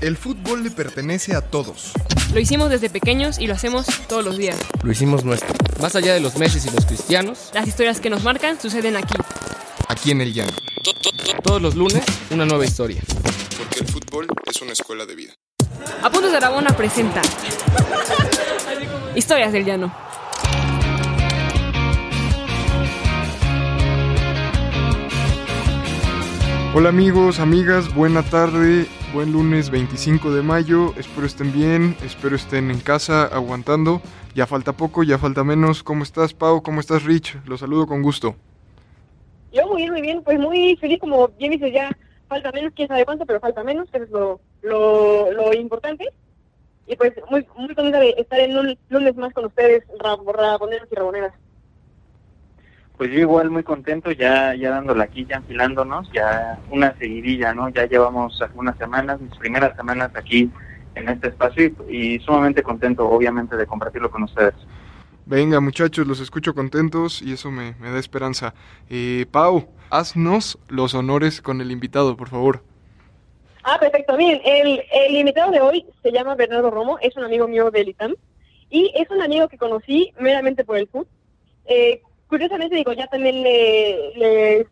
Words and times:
El 0.00 0.16
fútbol 0.16 0.62
le 0.62 0.70
pertenece 0.70 1.34
a 1.34 1.40
todos. 1.40 1.92
Lo 2.32 2.38
hicimos 2.38 2.70
desde 2.70 2.88
pequeños 2.88 3.38
y 3.40 3.48
lo 3.48 3.54
hacemos 3.54 3.86
todos 4.08 4.24
los 4.24 4.36
días. 4.38 4.56
Lo 4.84 4.92
hicimos 4.92 5.24
nuestro. 5.24 5.52
Más 5.80 5.96
allá 5.96 6.14
de 6.14 6.20
los 6.20 6.36
meses 6.36 6.64
y 6.66 6.70
los 6.70 6.86
cristianos, 6.86 7.50
Las 7.52 7.66
historias 7.66 8.00
que 8.00 8.08
nos 8.08 8.22
marcan 8.22 8.60
suceden 8.60 8.96
aquí. 8.96 9.14
Aquí 9.88 10.12
en 10.12 10.20
el 10.20 10.32
llano. 10.32 10.52
todos 11.42 11.60
los 11.60 11.74
lunes, 11.74 12.04
una 12.30 12.44
nueva 12.44 12.64
historia. 12.64 13.02
Porque 13.58 13.80
el 13.80 13.88
fútbol 13.88 14.28
es 14.46 14.62
una 14.62 14.72
escuela 14.72 15.04
de 15.04 15.16
vida. 15.16 15.32
Apuntes 16.02 16.30
de 16.30 16.36
Aragona 16.36 16.76
presenta 16.76 17.20
Historias 19.16 19.52
del 19.52 19.64
Llano. 19.64 19.92
Hola 26.74 26.90
amigos, 26.90 27.40
amigas, 27.40 27.92
buena 27.94 28.22
tarde, 28.22 28.86
buen 29.12 29.32
lunes 29.32 29.70
25 29.70 30.32
de 30.32 30.42
mayo, 30.42 30.92
espero 30.96 31.26
estén 31.26 31.52
bien, 31.52 31.96
espero 32.04 32.36
estén 32.36 32.70
en 32.70 32.80
casa 32.80 33.24
aguantando, 33.24 34.00
ya 34.34 34.46
falta 34.46 34.72
poco, 34.72 35.02
ya 35.02 35.18
falta 35.18 35.44
menos, 35.44 35.82
¿cómo 35.82 36.02
estás 36.02 36.34
Pau? 36.34 36.62
¿Cómo 36.62 36.80
estás 36.80 37.04
Rich? 37.04 37.36
Los 37.46 37.60
saludo 37.60 37.86
con 37.86 38.02
gusto. 38.02 38.36
Yo 39.52 39.66
muy 39.66 39.78
bien, 39.82 39.92
muy 39.92 40.02
bien, 40.02 40.22
pues 40.22 40.38
muy 40.38 40.76
feliz, 40.76 41.00
como 41.00 41.28
bien 41.38 41.52
dices, 41.52 41.72
ya 41.72 41.90
falta 42.28 42.52
menos, 42.52 42.72
quién 42.76 42.88
sabe 42.88 43.04
cuánto, 43.04 43.24
pero 43.24 43.40
falta 43.40 43.64
menos, 43.64 43.88
que 43.90 43.98
es 43.98 44.10
lo, 44.10 44.40
lo, 44.62 45.32
lo 45.32 45.54
importante. 45.54 46.06
Y 46.86 46.96
pues 46.96 47.12
muy, 47.30 47.46
muy 47.56 47.74
contenta 47.74 48.00
de 48.00 48.10
estar 48.18 48.38
en 48.40 48.56
un 48.56 48.78
lunes 48.88 49.16
más 49.16 49.32
con 49.34 49.46
ustedes, 49.46 49.84
ra- 49.98 50.16
raboneros 50.32 50.88
y 50.90 50.94
raboneras. 50.94 51.34
Pues 52.98 53.12
yo 53.12 53.20
igual 53.20 53.48
muy 53.50 53.62
contento, 53.62 54.10
ya 54.10 54.54
ya 54.54 54.70
dándole 54.70 55.04
aquí, 55.04 55.24
ya 55.24 55.36
enfilándonos, 55.36 56.10
ya 56.12 56.58
una 56.70 56.94
seguidilla, 56.98 57.54
¿no? 57.54 57.68
Ya 57.68 57.86
llevamos 57.86 58.42
algunas 58.42 58.76
semanas, 58.76 59.20
mis 59.20 59.34
primeras 59.36 59.76
semanas 59.76 60.10
aquí 60.14 60.50
en 60.96 61.08
este 61.08 61.28
espacio 61.28 61.72
y, 61.88 62.14
y 62.14 62.18
sumamente 62.18 62.62
contento, 62.62 63.08
obviamente, 63.08 63.56
de 63.56 63.66
compartirlo 63.66 64.10
con 64.10 64.24
ustedes. 64.24 64.54
Venga 65.26 65.60
muchachos, 65.60 66.06
los 66.06 66.20
escucho 66.20 66.54
contentos 66.54 67.22
y 67.22 67.32
eso 67.34 67.50
me, 67.52 67.74
me 67.78 67.90
da 67.92 67.98
esperanza. 67.98 68.52
Eh, 68.90 69.26
Pau, 69.30 69.68
haznos 69.90 70.58
los 70.68 70.94
honores 70.94 71.40
con 71.40 71.60
el 71.60 71.70
invitado, 71.70 72.16
por 72.16 72.28
favor. 72.28 72.64
Ah, 73.62 73.78
perfecto. 73.78 74.16
Miren, 74.16 74.40
el, 74.44 74.82
el 74.90 75.16
invitado 75.16 75.52
de 75.52 75.60
hoy 75.60 75.86
se 76.02 76.10
llama 76.10 76.34
Bernardo 76.34 76.70
Romo, 76.70 76.98
es 77.00 77.16
un 77.16 77.24
amigo 77.24 77.46
mío 77.46 77.70
del 77.70 77.90
ITAM 77.90 78.14
y 78.70 78.90
es 78.96 79.08
un 79.10 79.22
amigo 79.22 79.48
que 79.48 79.58
conocí 79.58 80.12
meramente 80.18 80.64
por 80.64 80.78
el 80.78 80.88
fútbol. 80.88 81.06
Eh, 81.66 82.00
curiosamente, 82.28 82.76
digo, 82.76 82.92
ya 82.92 83.06
también 83.06 83.42
le, 83.42 84.12
le 84.16 84.66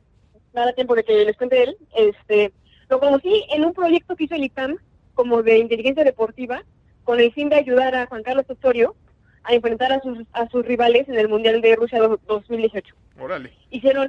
da 0.53 0.73
tiempo 0.73 0.95
de 0.95 1.05
que 1.05 1.25
les 1.25 1.37
cuente 1.37 1.63
él. 1.63 1.77
Este, 1.95 2.53
lo 2.89 3.01
conocí 3.01 3.45
en 3.51 3.65
un 3.65 3.73
proyecto 3.73 4.17
que 4.17 4.25
hizo 4.25 4.35
el 4.35 4.45
ITAM 4.45 4.77
como 5.15 5.43
de 5.43 5.59
inteligencia 5.59 6.05
deportiva 6.05 6.63
con 7.05 7.21
el 7.21 7.33
fin 7.33 7.49
de 7.49 7.57
ayudar 7.57 7.95
a 7.95 8.07
Juan 8.07 8.23
Carlos 8.23 8.47
Osorio 8.49 8.95
a 9.45 9.55
enfrentar 9.55 9.93
a 9.93 10.01
sus, 10.01 10.19
a 10.33 10.49
sus 10.49 10.65
rivales 10.67 11.09
en 11.09 11.17
el 11.19 11.29
Mundial 11.29 11.61
de 11.61 11.77
Rusia 11.77 12.01
do- 12.01 12.21
2018 12.27 12.95
Órale. 13.21 13.53
hicieron 13.71 14.09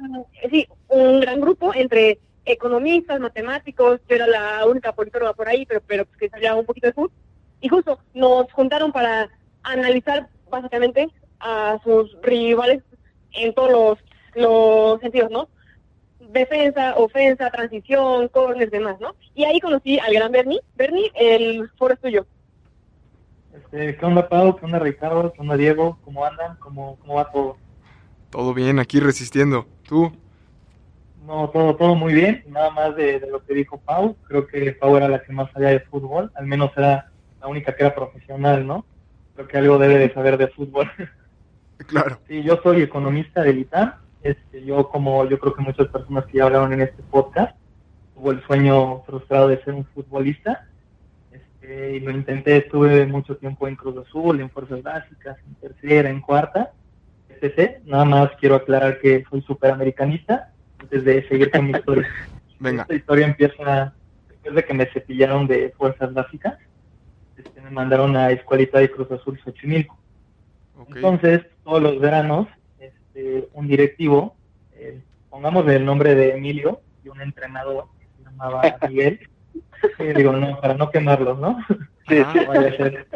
sí, 0.50 0.66
un 0.88 1.20
gran 1.20 1.40
grupo 1.40 1.72
entre 1.74 2.18
economistas, 2.44 3.20
matemáticos, 3.20 4.00
yo 4.08 4.16
era 4.16 4.26
la 4.26 4.66
única 4.66 4.92
politóloga 4.92 5.34
por 5.34 5.48
ahí, 5.48 5.64
pero, 5.66 5.80
pero 5.86 6.06
pues, 6.06 6.18
que 6.18 6.28
sabía 6.28 6.54
un 6.56 6.66
poquito 6.66 6.86
de 6.88 6.92
fútbol, 6.92 7.12
y 7.60 7.68
justo 7.68 8.00
nos 8.14 8.50
juntaron 8.52 8.90
para 8.90 9.28
analizar 9.62 10.28
básicamente 10.50 11.08
a 11.40 11.78
sus 11.84 12.16
rivales 12.22 12.82
en 13.32 13.54
todos 13.54 13.70
los, 13.70 13.98
los 14.34 15.00
sentidos, 15.00 15.30
¿no? 15.30 15.48
Defensa, 16.20 16.94
ofensa, 16.96 17.50
transición, 17.50 18.28
corners, 18.28 18.70
demás, 18.70 19.00
¿no? 19.00 19.14
Y 19.34 19.44
ahí 19.44 19.60
conocí 19.60 19.98
al 19.98 20.12
gran 20.12 20.32
Bernie. 20.32 20.60
Bernie, 20.76 21.10
el 21.14 21.70
foro 21.78 21.94
es 21.94 22.00
tuyo. 22.00 22.26
Este, 23.54 23.96
¿Qué 23.96 24.06
onda, 24.06 24.28
Pau? 24.28 24.56
¿Qué 24.56 24.64
onda, 24.64 24.78
Ricardo? 24.78 25.32
¿Qué 25.32 25.40
onda, 25.40 25.56
Diego? 25.56 25.98
¿Cómo 26.04 26.24
andan? 26.24 26.56
¿Cómo, 26.56 26.98
cómo 27.00 27.14
va 27.14 27.30
todo? 27.30 27.56
Todo 28.30 28.52
bien, 28.54 28.78
aquí 28.78 29.00
resistiendo. 29.00 29.66
¿Tú? 29.86 30.12
No, 31.26 31.50
todo, 31.50 31.76
todo 31.76 31.94
muy 31.94 32.14
bien, 32.14 32.44
nada 32.48 32.70
más 32.70 32.96
de, 32.96 33.20
de 33.20 33.26
lo 33.30 33.44
que 33.44 33.52
dijo 33.52 33.78
Pau, 33.78 34.16
creo 34.26 34.46
que 34.46 34.72
Pau 34.72 34.96
era 34.96 35.08
la 35.08 35.22
que 35.22 35.30
más 35.30 35.52
sabía 35.52 35.68
de 35.68 35.80
fútbol, 35.80 36.32
al 36.34 36.46
menos 36.46 36.70
era 36.74 37.10
la 37.38 37.46
única 37.48 37.76
que 37.76 37.84
era 37.84 37.94
profesional, 37.94 38.66
¿no? 38.66 38.86
Creo 39.34 39.46
que 39.46 39.58
algo 39.58 39.78
debe 39.78 39.98
de 39.98 40.12
saber 40.14 40.38
de 40.38 40.48
fútbol. 40.48 40.90
Claro. 41.86 42.18
Sí, 42.26 42.42
yo 42.42 42.60
soy 42.62 42.82
economista 42.82 43.42
del 43.42 43.60
ITAM. 43.60 43.94
Este, 44.22 44.64
yo, 44.64 44.88
como 44.88 45.24
yo 45.26 45.38
creo 45.38 45.54
que 45.54 45.62
muchas 45.62 45.88
personas 45.88 46.26
que 46.26 46.38
ya 46.38 46.44
hablaron 46.44 46.72
en 46.72 46.82
este 46.82 47.02
podcast, 47.04 47.56
tuvo 48.14 48.32
el 48.32 48.42
sueño 48.46 49.02
frustrado 49.04 49.48
de 49.48 49.62
ser 49.62 49.74
un 49.74 49.84
futbolista. 49.86 50.66
Este, 51.30 51.96
y 51.96 52.00
lo 52.00 52.10
intenté, 52.10 52.56
estuve 52.56 53.06
mucho 53.06 53.36
tiempo 53.36 53.68
en 53.68 53.76
Cruz 53.76 53.96
Azul, 54.06 54.40
en 54.40 54.50
Fuerzas 54.50 54.82
Básicas, 54.82 55.38
en 55.46 55.54
tercera, 55.54 56.10
en 56.10 56.20
cuarta, 56.20 56.72
etc. 57.28 57.78
Nada 57.84 58.04
más 58.04 58.30
quiero 58.40 58.56
aclarar 58.56 59.00
que 59.00 59.24
soy 59.30 59.42
superamericanista 59.42 60.52
antes 60.78 61.04
de 61.04 61.26
seguir 61.28 61.50
con 61.50 61.66
mi 61.66 61.72
historia. 61.72 62.08
Venga. 62.60 62.82
Esta 62.82 62.94
historia 62.94 63.26
empieza 63.26 63.94
después 64.28 64.54
de 64.54 64.64
que 64.64 64.74
me 64.74 64.86
cepillaron 64.86 65.46
de 65.46 65.72
Fuerzas 65.76 66.12
Básicas. 66.12 66.58
Este, 67.36 67.60
me 67.60 67.70
mandaron 67.70 68.16
a 68.16 68.32
Escuelita 68.32 68.80
de 68.80 68.90
Cruz 68.90 69.10
Azul 69.12 69.38
Xochimilco. 69.44 69.97
Entonces, 70.86 71.46
todos 71.64 71.82
los 71.82 71.98
veranos, 71.98 72.46
este, 72.78 73.48
un 73.52 73.66
directivo, 73.66 74.36
eh, 74.72 75.02
pongámosle 75.30 75.76
el 75.76 75.84
nombre 75.84 76.14
de 76.14 76.30
Emilio, 76.32 76.80
y 77.04 77.08
un 77.08 77.20
entrenador 77.20 77.86
que 77.98 78.06
se 78.16 78.24
llamaba 78.24 78.62
Miguel, 78.88 79.20
eh, 79.98 80.14
digo, 80.16 80.32
no, 80.32 80.60
para 80.60 80.74
no 80.74 80.90
quemarlos, 80.90 81.38
¿no? 81.38 81.58
Sí, 82.08 82.22
sí. 82.32 82.38
No 82.38 82.46
vaya 82.46 82.68
a 82.68 82.76
ser. 82.76 83.06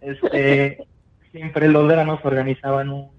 Este, 0.00 0.86
siempre 1.30 1.68
los 1.68 1.86
veranos 1.86 2.20
organizaban 2.24 2.90
un, 2.90 3.10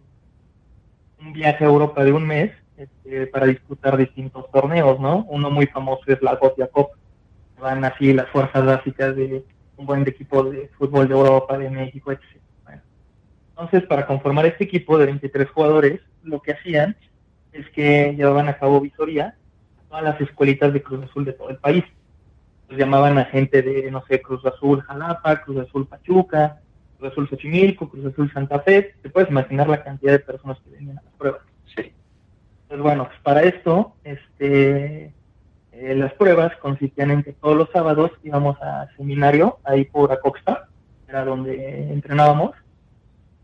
un 1.19 1.33
viaje 1.33 1.63
a 1.63 1.67
Europa 1.67 2.03
de 2.03 2.11
un 2.11 2.27
mes 2.27 2.51
este, 2.77 3.27
para 3.27 3.45
disputar 3.45 3.97
distintos 3.97 4.49
torneos, 4.51 4.99
¿no? 4.99 5.25
Uno 5.29 5.49
muy 5.49 5.67
famoso 5.67 6.03
es 6.07 6.21
la 6.21 6.35
Gotia 6.35 6.67
Cup. 6.67 6.89
Van 7.59 7.85
así 7.85 8.13
las 8.13 8.27
fuerzas 8.29 8.65
básicas 8.65 9.15
de 9.15 9.45
un 9.77 9.85
buen 9.85 10.07
equipo 10.07 10.43
de 10.43 10.69
fútbol 10.77 11.07
de 11.07 11.13
Europa, 11.13 11.57
de 11.57 11.69
México, 11.69 12.11
etc. 12.11 12.21
Entonces, 13.55 13.83
para 13.83 14.07
conformar 14.07 14.47
este 14.47 14.63
equipo 14.63 14.97
de 14.97 15.05
23 15.05 15.49
jugadores, 15.49 16.01
lo 16.23 16.41
que 16.41 16.53
hacían 16.53 16.95
es 17.51 17.69
que 17.69 18.15
llevaban 18.15 18.49
a 18.49 18.57
cabo 18.57 18.81
visoría 18.81 19.35
a 19.77 19.89
todas 19.89 20.03
las 20.03 20.21
escuelitas 20.21 20.73
de 20.73 20.81
Cruz 20.81 21.03
Azul 21.03 21.23
de 21.23 21.33
todo 21.33 21.49
el 21.49 21.57
país. 21.57 21.83
Los 22.67 22.79
llamaban 22.79 23.17
a 23.19 23.25
gente 23.25 23.61
de, 23.61 23.91
no 23.91 24.03
sé, 24.07 24.21
Cruz 24.21 24.43
Azul 24.45 24.81
Jalapa, 24.81 25.41
Cruz 25.41 25.67
Azul 25.67 25.85
Pachuca, 25.85 26.61
Cruz 26.97 27.11
Azul 27.11 27.29
Xochimilco, 27.29 27.89
Cruz 27.89 28.07
Azul 28.07 28.31
Santa 28.33 28.59
Fe. 28.61 28.95
Te 29.03 29.09
puedes 29.09 29.29
imaginar 29.29 29.69
la 29.69 29.83
cantidad 29.83 30.13
de 30.13 30.19
personas 30.19 30.57
que 30.61 30.71
venían 30.71 30.97
a 30.97 31.03
las 31.03 31.13
pruebas. 31.13 31.41
Sí. 31.75 31.93
Pues 32.67 32.81
bueno, 32.81 33.05
pues 33.05 33.19
para 33.21 33.43
esto, 33.43 33.93
este, 34.03 35.13
eh, 35.73 35.95
las 35.95 36.13
pruebas 36.13 36.55
consistían 36.57 37.11
en 37.11 37.21
que 37.21 37.33
todos 37.33 37.55
los 37.55 37.69
sábados 37.69 38.09
íbamos 38.23 38.59
a 38.63 38.87
seminario 38.97 39.59
ahí 39.63 39.85
por 39.85 40.11
Acoxpa, 40.11 40.69
era 41.07 41.23
donde 41.23 41.93
entrenábamos, 41.93 42.55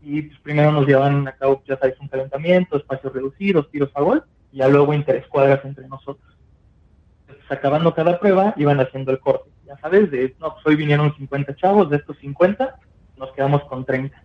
y 0.02 0.22
pues 0.22 0.38
primero 0.40 0.72
nos 0.72 0.86
llevaban 0.86 1.26
a 1.28 1.32
cabo, 1.32 1.62
ya 1.66 1.78
sabes, 1.78 1.98
un 2.00 2.08
calentamiento, 2.08 2.76
espacios 2.76 3.12
reducidos, 3.12 3.70
tiros 3.70 3.90
a 3.94 4.00
gol, 4.00 4.24
y 4.52 4.58
ya 4.58 4.68
luego 4.68 4.94
interescuadras 4.94 5.64
entre 5.64 5.86
nosotros. 5.88 6.36
Entonces, 7.22 7.50
acabando 7.50 7.94
cada 7.94 8.18
prueba, 8.18 8.54
iban 8.56 8.80
haciendo 8.80 9.12
el 9.12 9.20
corte. 9.20 9.50
Ya 9.66 9.76
sabes, 9.78 10.10
de, 10.10 10.34
no, 10.40 10.54
pues 10.54 10.66
hoy 10.66 10.76
vinieron 10.76 11.14
50 11.14 11.54
chavos, 11.56 11.90
de 11.90 11.98
estos 11.98 12.16
50, 12.18 12.76
nos 13.16 13.32
quedamos 13.32 13.62
con 13.64 13.84
30. 13.84 14.22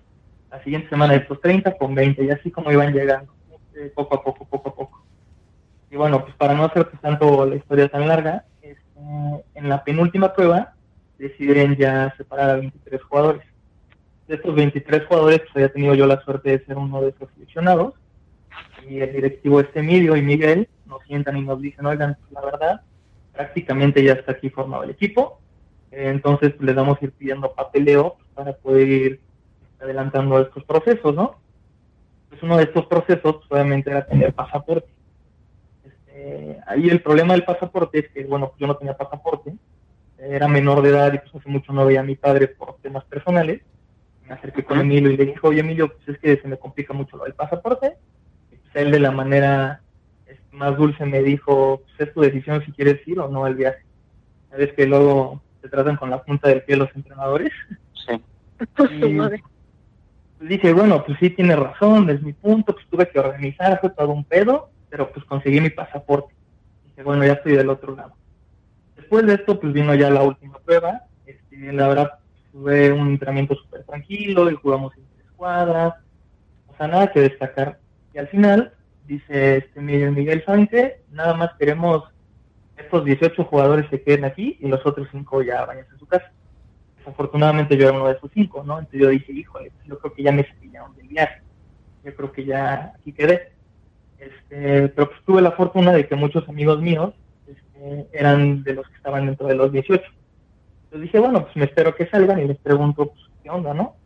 La 0.49 0.63
siguiente 0.63 0.89
semana 0.89 1.13
de 1.13 1.19
estos 1.19 1.41
30 1.41 1.77
con 1.77 1.93
20, 1.93 2.23
y 2.23 2.29
así 2.29 2.49
como 2.51 2.71
iban 2.71 2.93
llegando, 2.93 3.33
eh, 3.75 3.91
poco 3.93 4.15
a 4.15 4.23
poco, 4.23 4.45
poco 4.45 4.69
a 4.69 4.75
poco. 4.75 5.05
Y 5.91 5.97
bueno, 5.97 6.23
pues 6.23 6.35
para 6.35 6.53
no 6.53 6.65
hacer 6.65 6.89
tanto 7.01 7.45
la 7.45 7.55
historia 7.55 7.89
tan 7.89 8.07
larga, 8.07 8.45
este, 8.61 8.99
en 9.53 9.69
la 9.69 9.83
penúltima 9.83 10.33
prueba 10.33 10.73
deciden 11.17 11.75
ya 11.75 12.13
separar 12.17 12.49
a 12.49 12.55
23 12.55 13.03
jugadores. 13.03 13.54
De 14.27 14.35
estos 14.35 14.55
23 14.55 15.05
jugadores, 15.05 15.39
pues 15.41 15.55
había 15.55 15.71
tenido 15.71 15.93
yo 15.93 16.07
la 16.07 16.21
suerte 16.21 16.49
de 16.51 16.65
ser 16.65 16.77
uno 16.77 17.01
de 17.01 17.09
esos 17.09 17.29
seleccionados. 17.33 17.93
Y 18.87 18.99
el 18.99 19.13
directivo 19.13 19.59
este 19.59 19.79
Emilio 19.79 20.15
y 20.15 20.21
Miguel 20.21 20.67
nos 20.85 21.03
sientan 21.03 21.37
y 21.37 21.41
nos 21.41 21.61
dicen, 21.61 21.85
oigan, 21.85 22.17
la 22.31 22.41
verdad, 22.41 22.81
prácticamente 23.33 24.03
ya 24.03 24.13
está 24.13 24.33
aquí 24.33 24.49
formado 24.49 24.83
el 24.83 24.91
equipo. 24.91 25.39
Eh, 25.91 26.09
entonces 26.09 26.53
pues, 26.53 26.65
les 26.65 26.75
vamos 26.75 26.97
a 26.99 27.05
ir 27.05 27.11
pidiendo 27.11 27.53
papeleo 27.53 28.17
para 28.33 28.53
poder 28.53 28.87
ir 28.87 29.19
adelantando 29.79 30.39
estos 30.39 30.63
procesos, 30.63 31.13
¿no? 31.13 31.35
Pues 32.29 32.41
uno 32.43 32.57
de 32.57 32.63
estos 32.63 32.85
procesos 32.87 33.35
pues, 33.37 33.51
obviamente 33.51 33.89
era 33.89 34.05
tener 34.05 34.33
pasaporte. 34.33 34.89
Este, 35.83 36.59
ahí 36.67 36.89
el 36.89 37.01
problema 37.01 37.33
del 37.33 37.45
pasaporte 37.45 37.99
es 37.99 38.09
que, 38.09 38.25
bueno, 38.25 38.53
yo 38.59 38.67
no 38.67 38.75
tenía 38.75 38.97
pasaporte, 38.97 39.55
era 40.17 40.47
menor 40.47 40.81
de 40.81 40.89
edad 40.89 41.13
y 41.13 41.19
pues 41.19 41.35
hace 41.35 41.49
mucho 41.49 41.71
no 41.73 41.85
veía 41.85 41.99
a 41.99 42.03
mi 42.03 42.15
padre 42.15 42.47
por 42.47 42.77
temas 42.77 43.03
personales. 43.05 43.61
Me 44.27 44.33
acerqué 44.33 44.63
con 44.63 44.79
Emilio 44.79 45.11
y 45.11 45.17
le 45.17 45.25
dije, 45.25 45.39
oye 45.43 45.59
Emilio, 45.59 45.93
pues 45.93 46.09
es 46.09 46.17
que 46.19 46.37
se 46.41 46.47
me 46.47 46.57
complica 46.57 46.93
mucho 46.93 47.17
lo 47.17 47.25
del 47.25 47.33
pasaporte. 47.33 47.93
Y 48.51 48.55
pues 48.55 48.75
él 48.75 48.91
de 48.91 48.99
la 48.99 49.11
manera 49.11 49.81
este, 50.25 50.55
más 50.55 50.75
dulce 50.77 51.05
me 51.05 51.21
dijo, 51.21 51.81
pues 51.83 52.07
es 52.07 52.13
tu 52.13 52.21
decisión 52.21 52.63
si 52.65 52.71
quieres 52.71 53.07
ir 53.07 53.19
o 53.19 53.29
no 53.29 53.45
al 53.45 53.55
viaje. 53.55 53.85
Sabes 54.49 54.73
que 54.73 54.85
luego 54.87 55.41
se 55.61 55.69
tratan 55.69 55.97
con 55.97 56.09
la 56.09 56.23
punta 56.23 56.49
del 56.49 56.63
pie 56.63 56.75
los 56.75 56.95
entrenadores. 56.95 57.51
Sí. 58.07 58.21
Su 58.99 59.09
madre. 59.11 59.43
Pues 60.37 60.49
dije, 60.49 60.73
bueno, 60.73 61.03
pues 61.05 61.17
sí 61.19 61.29
tiene 61.29 61.55
razón, 61.55 62.09
es 62.09 62.21
mi 62.21 62.33
punto, 62.33 62.73
pues 62.73 62.85
tuve 62.87 63.09
que 63.09 63.19
organizar, 63.19 63.79
fue 63.79 63.89
todo 63.91 64.09
un 64.09 64.25
pedo, 64.25 64.69
pero 64.89 65.11
pues 65.11 65.25
conseguí 65.25 65.61
mi 65.61 65.69
pasaporte. 65.69 66.33
Dije, 66.83 67.03
bueno, 67.03 67.25
ya 67.25 67.33
estoy 67.33 67.53
del 67.53 67.69
otro 67.69 67.95
lado. 67.95 68.13
Después 68.95 69.25
de 69.25 69.35
esto, 69.35 69.59
pues 69.59 69.71
vino 69.71 69.93
ya 69.95 70.09
la 70.09 70.23
última 70.23 70.57
prueba. 70.59 71.03
Este, 71.25 71.71
la 71.71 71.87
verdad, 71.87 72.11
fue 72.61 72.91
un 72.91 73.09
entrenamiento 73.09 73.55
súper 73.55 73.83
tranquilo 73.83 74.49
y 74.49 74.55
jugamos 74.55 74.95
en 74.97 75.03
tres 75.15 75.27
cuadras. 75.35 75.95
O 76.67 76.77
sea, 76.77 76.87
nada 76.87 77.11
que 77.11 77.21
destacar. 77.21 77.79
Y 78.13 78.17
al 78.17 78.27
final, 78.27 78.73
dice 79.05 79.57
este 79.57 79.81
Miguel, 79.81 80.11
Miguel, 80.11 80.43
¿saben? 80.45 80.69
Nada 81.11 81.33
más 81.33 81.51
queremos 81.59 82.03
estos 82.77 83.05
18 83.05 83.43
jugadores 83.45 83.87
que 83.89 84.01
queden 84.01 84.25
aquí 84.25 84.57
y 84.59 84.67
los 84.67 84.85
otros 84.85 85.07
5 85.11 85.43
ya 85.43 85.65
vayan 85.65 85.85
a 85.93 85.97
su 85.97 86.05
casa. 86.05 86.31
Desafortunadamente 86.97 87.77
yo 87.77 87.87
era 87.87 87.97
uno 87.97 88.07
de 88.07 88.15
esos 88.15 88.31
5, 88.33 88.63
¿no? 88.63 88.79
Entonces 88.79 89.01
yo 89.01 89.09
dije, 89.09 89.31
híjole, 89.31 89.71
pues 89.71 89.87
yo 89.87 89.99
creo 89.99 90.13
que 90.13 90.23
ya 90.23 90.31
me 90.31 90.43
cepillaron 90.43 90.95
del 90.95 91.07
viaje. 91.07 91.41
Yo 92.03 92.15
creo 92.15 92.31
que 92.31 92.45
ya 92.45 92.93
aquí 92.97 93.13
quedé. 93.13 93.53
Este, 94.17 94.89
pero 94.89 95.09
pues 95.09 95.21
tuve 95.25 95.41
la 95.41 95.51
fortuna 95.51 95.91
de 95.91 96.07
que 96.07 96.15
muchos 96.15 96.47
amigos 96.49 96.81
míos 96.81 97.13
este, 97.47 98.07
eran 98.13 98.63
de 98.63 98.73
los 98.73 98.87
que 98.87 98.95
estaban 98.95 99.25
dentro 99.25 99.47
de 99.47 99.55
los 99.55 99.71
18. 99.71 100.03
Entonces 100.95 101.11
dije, 101.11 101.19
bueno, 101.19 101.43
pues 101.43 101.57
me 101.57 101.65
espero 101.65 101.93
que 101.93 102.07
salgan 102.07 102.39
y 102.39 102.47
les 102.47 102.57
pregunto, 102.57 103.07
pues, 103.07 103.19
¿qué 103.43 103.49
onda, 103.49 103.73
no? 103.73 103.97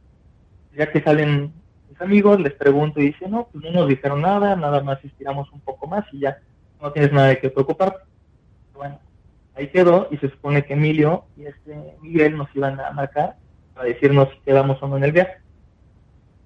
Ya 0.76 0.92
que 0.92 1.04
salen 1.04 1.54
mis 1.88 2.02
amigos, 2.02 2.40
les 2.40 2.54
pregunto 2.54 3.00
y 3.00 3.12
dicen, 3.12 3.30
no, 3.30 3.48
pues 3.52 3.64
no 3.64 3.70
nos 3.70 3.88
dijeron 3.88 4.24
nada, 4.24 4.56
nada 4.56 4.82
más 4.82 4.98
estiramos 5.06 5.52
un 5.52 5.60
poco 5.60 5.86
más 5.86 6.04
y 6.12 6.22
ya, 6.22 6.40
no 6.82 6.92
tienes 6.92 7.14
nada 7.14 7.28
de 7.28 7.38
qué 7.38 7.52
preocuparte. 7.52 8.00
Bueno, 8.74 9.00
ahí 9.54 9.68
quedó 9.68 10.08
y 10.10 10.18
se 10.18 10.32
supone 10.32 10.66
que 10.66 10.74
Emilio 10.74 11.26
y 11.38 11.46
este 11.46 11.94
Miguel 12.02 12.36
nos 12.36 12.48
iban 12.56 12.80
a 12.80 12.90
marcar 12.90 13.36
para 13.76 13.88
decirnos 13.88 14.28
si 14.34 14.40
quedamos 14.40 14.82
o 14.82 14.88
no 14.88 14.98
en 14.98 15.04
el 15.04 15.12
viaje. 15.12 15.38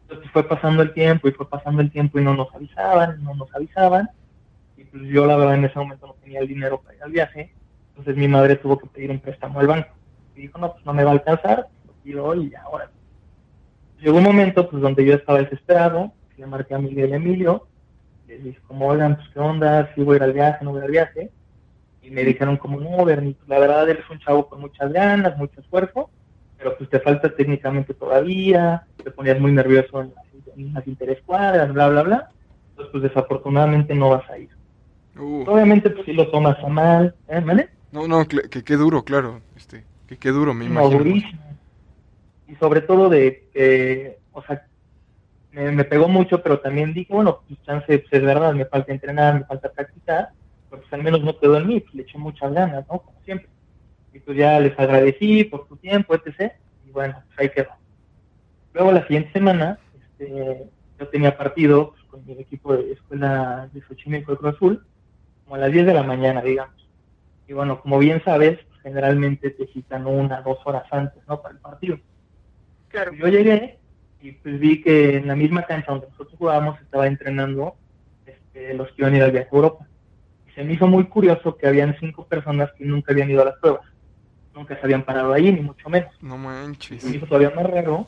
Entonces 0.01 0.29
fue 0.33 0.45
pasando 0.45 0.83
el 0.83 0.93
tiempo 0.93 1.29
y 1.29 1.31
fue 1.31 1.47
pasando 1.47 1.81
el 1.81 1.89
tiempo 1.89 2.19
y 2.19 2.21
no 2.21 2.33
nos 2.35 2.53
avisaban, 2.53 3.23
no 3.23 3.33
nos 3.33 3.55
avisaban. 3.55 4.09
Y 4.75 4.83
pues 4.83 5.03
yo 5.03 5.25
la 5.25 5.37
verdad 5.37 5.55
en 5.55 5.63
ese 5.63 5.79
momento 5.79 6.05
no 6.05 6.15
tenía 6.15 6.41
el 6.41 6.49
dinero 6.49 6.81
para 6.81 6.97
ir 6.97 7.03
al 7.03 7.11
viaje. 7.11 7.53
Entonces 7.91 8.17
mi 8.17 8.27
madre 8.27 8.57
tuvo 8.57 8.77
que 8.77 8.87
pedir 8.87 9.09
un 9.09 9.21
préstamo 9.21 9.61
al 9.61 9.67
banco. 9.67 10.02
Y 10.35 10.41
dijo, 10.41 10.57
no, 10.59 10.73
pues 10.73 10.85
no 10.85 10.93
me 10.93 11.03
va 11.03 11.11
a 11.11 11.13
alcanzar, 11.13 11.67
lo 11.85 11.93
pido 12.03 12.25
hoy 12.25 12.49
y 12.51 12.55
ahora. 12.55 12.89
Llegó 13.99 14.17
un 14.17 14.23
momento 14.23 14.69
pues 14.69 14.81
donde 14.81 15.05
yo 15.05 15.13
estaba 15.13 15.39
desesperado, 15.39 16.11
le 16.37 16.45
marqué 16.45 16.73
a 16.75 16.79
Miguel 16.79 17.11
y 17.11 17.13
Emilio, 17.13 17.67
les 18.27 18.43
dije 18.43 18.59
como, 18.67 18.87
oigan, 18.87 19.15
pues 19.15 19.27
qué 19.33 19.39
onda, 19.39 19.93
si 19.93 20.01
voy 20.01 20.15
a 20.15 20.17
ir 20.17 20.23
al 20.23 20.33
viaje, 20.33 20.65
no 20.65 20.71
voy 20.71 20.81
al 20.81 20.91
viaje. 20.91 21.29
Y 22.01 22.09
me 22.11 22.23
dijeron 22.23 22.57
como, 22.57 22.79
no, 22.81 23.05
Bernie, 23.05 23.33
pues, 23.35 23.47
la 23.47 23.59
verdad 23.59 23.89
eres 23.89 24.09
un 24.09 24.19
chavo 24.19 24.49
con 24.49 24.59
muchas 24.59 24.91
ganas, 24.91 25.37
mucho 25.37 25.61
esfuerzo, 25.61 26.09
pero 26.57 26.77
pues 26.77 26.89
te 26.89 26.99
falta 26.99 27.33
técnicamente 27.33 27.93
todavía, 27.93 28.85
te 29.01 29.11
ponías 29.11 29.39
muy 29.39 29.51
nervioso 29.53 30.01
en 30.01 30.13
las, 30.13 30.57
en 30.57 30.73
las 30.73 30.85
interescuadras, 30.87 31.71
bla, 31.71 31.87
bla, 31.89 32.03
bla. 32.03 32.29
Entonces 32.71 32.91
pues 32.91 33.03
desafortunadamente 33.03 33.93
no 33.95 34.09
vas 34.09 34.29
a 34.29 34.37
ir. 34.37 34.49
Uh, 35.17 35.45
Obviamente 35.47 35.89
pues 35.91 36.05
sí 36.05 36.13
lo 36.13 36.29
tomas 36.29 36.57
a 36.63 36.67
mal, 36.67 37.15
¿eh, 37.27 37.41
¿vale? 37.45 37.69
no, 37.91 38.07
no, 38.07 38.21
cl- 38.25 38.49
que 38.49 38.63
qué 38.63 38.75
duro, 38.75 39.03
claro. 39.03 39.41
Este, 39.55 39.83
que 40.07 40.17
qué 40.17 40.29
duro, 40.29 40.53
me 40.53 40.65
No, 40.65 40.71
imagino. 40.71 40.97
durísimo. 40.97 41.41
Y 42.47 42.55
sobre 42.55 42.81
todo 42.81 43.09
de 43.09 43.47
que, 43.53 44.17
o 44.31 44.43
sea, 44.43 44.65
me, 45.51 45.83
pegó 45.83 46.07
mucho, 46.07 46.41
pero 46.41 46.59
también 46.59 46.93
dije, 46.93 47.13
bueno, 47.13 47.41
pues 47.47 47.61
chance, 47.63 47.85
pues 47.85 48.11
es 48.11 48.21
verdad, 48.21 48.53
me 48.53 48.65
falta 48.65 48.91
entrenar, 48.91 49.35
me 49.35 49.45
falta 49.45 49.71
practicar, 49.71 50.29
pero 50.69 50.81
pues 50.81 50.93
al 50.93 51.03
menos 51.03 51.21
no 51.21 51.37
quedó 51.37 51.57
en 51.57 51.67
mí, 51.67 51.79
pues 51.79 51.93
le 51.93 52.01
eché 52.03 52.17
muchas 52.17 52.51
ganas, 52.53 52.85
¿no? 52.91 52.99
Como 52.99 53.19
siempre. 53.23 53.49
Y 54.13 54.19
pues 54.19 54.37
ya 54.37 54.59
les 54.59 54.77
agradecí 54.77 55.43
por 55.45 55.67
su 55.67 55.77
tiempo, 55.77 56.15
etc. 56.15 56.53
Y 56.85 56.91
bueno, 56.91 57.23
pues 57.27 57.39
ahí 57.39 57.49
quedó. 57.49 57.69
Luego 58.73 58.91
la 58.91 59.05
siguiente 59.05 59.31
semana, 59.31 59.79
este, 59.99 60.67
yo 60.99 61.07
tenía 61.09 61.37
partido 61.37 61.91
pues, 61.91 62.03
con 62.05 62.25
mi 62.25 62.33
equipo 62.33 62.75
de 62.75 62.93
escuela 62.93 63.69
de 63.71 63.81
Xochimilco 63.81 64.35
Cruz 64.35 64.55
Azul, 64.55 64.85
como 65.43 65.55
a 65.55 65.59
las 65.59 65.71
10 65.71 65.85
de 65.85 65.93
la 65.93 66.03
mañana, 66.03 66.41
digamos. 66.41 66.87
Y 67.47 67.53
bueno, 67.53 67.79
como 67.81 67.99
bien 67.99 68.23
sabes, 68.23 68.59
generalmente 68.83 69.49
te 69.49 69.67
citan 69.67 70.05
una, 70.05 70.41
dos 70.41 70.59
horas 70.65 70.83
antes, 70.91 71.23
¿no? 71.27 71.41
Para 71.41 71.55
el 71.55 71.61
partido. 71.61 71.97
Claro. 72.89 73.13
Yo 73.13 73.27
llegué 73.27 73.79
y 74.21 74.33
pues 74.33 74.59
vi 74.59 74.81
que 74.81 75.17
en 75.17 75.27
la 75.27 75.35
misma 75.35 75.63
cancha 75.63 75.91
donde 75.91 76.07
nosotros 76.07 76.37
jugábamos 76.37 76.79
estaba 76.79 77.07
entrenando 77.07 77.75
este, 78.25 78.73
los 78.73 78.87
que 78.89 79.01
iban 79.01 79.13
a 79.13 79.17
ir 79.17 79.23
al 79.23 79.31
viaje 79.31 79.49
a 79.51 79.55
Europa. 79.55 79.87
Y 80.47 80.51
se 80.51 80.63
me 80.63 80.73
hizo 80.73 80.87
muy 80.87 81.05
curioso 81.05 81.57
que 81.57 81.67
habían 81.67 81.95
cinco 81.99 82.25
personas 82.27 82.71
que 82.77 82.85
nunca 82.85 83.11
habían 83.11 83.31
ido 83.31 83.41
a 83.41 83.45
las 83.45 83.57
pruebas. 83.57 83.81
Nunca 84.53 84.75
se 84.75 84.81
habían 84.83 85.03
parado 85.03 85.33
ahí, 85.33 85.51
ni 85.51 85.61
mucho 85.61 85.89
menos. 85.89 86.11
No 86.21 86.37
manches. 86.37 87.01
Se 87.01 87.09
me 87.09 87.17
hizo 87.17 87.25
todavía 87.25 87.49
más 87.49 87.65
raro 87.65 88.07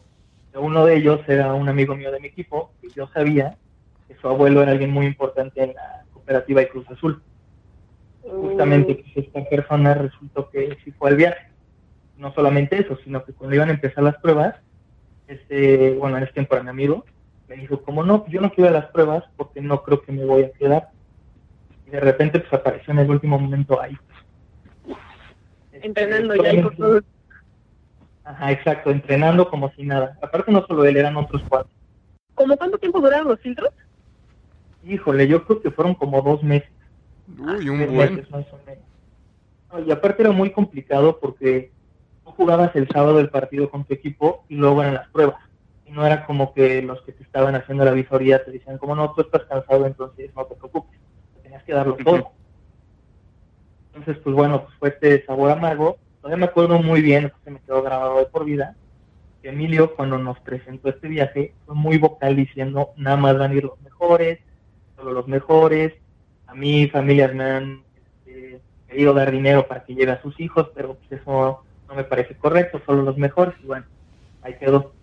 que 0.52 0.60
uno 0.60 0.86
de 0.86 0.98
ellos 0.98 1.22
era 1.28 1.54
un 1.54 1.68
amigo 1.68 1.96
mío 1.96 2.12
de 2.12 2.20
mi 2.20 2.28
equipo, 2.28 2.72
que 2.82 2.90
yo 2.90 3.08
sabía 3.08 3.58
que 4.08 4.16
su 4.16 4.28
abuelo 4.28 4.62
era 4.62 4.72
alguien 4.72 4.92
muy 4.92 5.08
importante 5.08 5.64
en 5.64 5.74
la 5.74 6.06
cooperativa 6.14 6.62
de 6.62 6.70
Cruz 6.70 6.90
Azul. 6.90 7.22
Justamente 8.30 8.96
pues, 8.96 9.28
esta 9.28 9.44
persona 9.48 9.94
resultó 9.94 10.50
que 10.50 10.78
sí 10.84 10.92
fue 10.92 11.12
al 11.12 11.16
viaje. 11.16 11.48
No 12.18 12.34
solamente 12.34 12.80
eso, 12.80 12.98
sino 13.04 13.24
que 13.24 13.34
cuando 13.34 13.56
iban 13.56 13.70
a 13.70 13.74
empezar 13.74 14.04
las 14.04 14.18
pruebas, 14.18 14.56
este, 15.28 15.96
bueno, 15.96 16.18
en 16.18 16.24
ese 16.24 16.34
tiempo 16.34 16.56
era 16.56 16.64
mi 16.64 16.70
amigo, 16.70 17.06
me 17.48 17.56
dijo, 17.58 17.82
como 17.82 18.04
no, 18.04 18.26
yo 18.28 18.42
no 18.42 18.52
quiero 18.52 18.72
las 18.72 18.86
pruebas 18.88 19.24
porque 19.36 19.62
no 19.62 19.84
creo 19.84 20.02
que 20.02 20.12
me 20.12 20.26
voy 20.26 20.44
a 20.44 20.52
quedar. 20.52 20.90
Y 21.86 21.92
de 21.92 22.00
repente 22.00 22.40
pues 22.40 22.54
apareció 22.54 22.94
en 22.94 23.00
el 23.00 23.10
último 23.10 23.38
momento 23.38 23.80
ahí. 23.80 23.96
Este, 25.72 25.88
Entrenando 25.88 26.36
ya 26.36 26.62
con 26.62 26.76
todo. 26.76 27.02
Ajá, 28.24 28.52
exacto, 28.52 28.90
entrenando 28.90 29.50
como 29.50 29.72
si 29.74 29.84
nada. 29.84 30.18
Aparte 30.22 30.52
no 30.52 30.66
solo 30.66 30.84
él, 30.86 30.98
eran 30.98 31.16
otros 31.16 31.44
cuatro. 31.48 31.72
¿Cómo 32.34 32.58
cuánto 32.58 32.80
tiempo 32.80 33.00
duraron 33.00 33.28
los 33.28 33.40
filtros? 33.40 33.70
Híjole, 34.84 35.28
yo 35.28 35.46
creo 35.46 35.62
que 35.62 35.72
fueron 35.72 35.94
como 35.94 36.22
dos 36.22 36.42
meses. 36.44 36.70
Uy, 37.28 37.70
un 37.70 37.94
buen. 37.94 38.28
No, 39.72 39.80
y 39.80 39.92
aparte 39.92 40.22
era 40.22 40.32
muy 40.32 40.52
complicado 40.52 41.20
porque 41.20 41.72
tú 42.24 42.32
jugabas 42.32 42.76
el 42.76 42.88
sábado 42.88 43.20
el 43.20 43.30
partido 43.30 43.70
con 43.70 43.84
tu 43.84 43.94
equipo 43.94 44.46
y 44.48 44.56
luego 44.56 44.82
eran 44.82 44.96
las 44.96 45.10
pruebas. 45.10 45.38
Y 45.86 45.92
no 45.92 46.06
era 46.06 46.26
como 46.26 46.54
que 46.54 46.82
los 46.82 47.02
que 47.02 47.12
te 47.12 47.24
estaban 47.24 47.56
haciendo 47.56 47.86
la 47.86 47.92
visoría 47.92 48.44
te 48.44 48.52
decían 48.52 48.78
como 48.78 48.96
no, 48.96 49.14
tú 49.14 49.22
estás 49.22 49.44
cansado, 49.44 49.86
entonces 49.86 50.32
no 50.36 50.46
te 50.46 50.56
preocupes. 50.56 51.00
Tenías 51.44 51.64
que 51.64 51.74
darlo 51.74 51.96
todo. 51.96 52.32
Entonces, 53.94 54.22
pues 54.24 54.36
bueno, 54.36 54.64
pues 54.64 54.76
fue 54.78 54.90
este 54.90 55.26
sabor 55.26 55.52
amargo. 55.52 55.98
Todavía 56.22 56.46
me 56.46 56.50
acuerdo 56.50 56.80
muy 56.80 57.02
bien, 57.02 57.32
se 57.44 57.52
me 57.52 57.60
quedó 57.60 57.84
grabado 57.84 58.18
de 58.18 58.26
por 58.26 58.46
vida, 58.46 58.76
que 59.42 59.50
Emilio 59.50 59.96
cuando 59.96 60.18
nos 60.18 60.40
presentó 60.40 60.90
este 60.90 61.08
viaje 61.08 61.54
fue 61.66 61.76
muy 61.76 61.98
vocal 61.98 62.36
diciendo, 62.36 62.94
nada 62.98 63.16
más 63.16 63.38
van 63.38 63.52
a 63.52 63.54
ir 63.56 63.64
los 63.64 63.80
mejores, 63.82 64.40
solo 64.96 65.12
los 65.12 65.28
mejores. 65.28 65.94
A 66.56 66.58
mí 66.58 66.88
familias 66.88 67.34
me 67.34 67.44
han 67.44 67.84
este, 68.26 68.62
querido 68.88 69.14
dar 69.14 69.30
dinero 69.30 69.68
para 69.68 69.84
que 69.84 69.94
lleve 69.94 70.14
a 70.14 70.22
sus 70.22 70.40
hijos, 70.40 70.70
pero 70.74 70.96
pues 70.96 71.22
eso 71.22 71.66
no 71.86 71.96
me 71.96 72.06
parece 72.06 72.38
correcto, 72.38 72.82
solo 72.86 73.02
los 73.02 73.18
mejores. 73.18 73.54
Y 73.62 73.68
bueno, 73.68 73.86
ahí 74.42 74.54
quedó. 74.58 74.94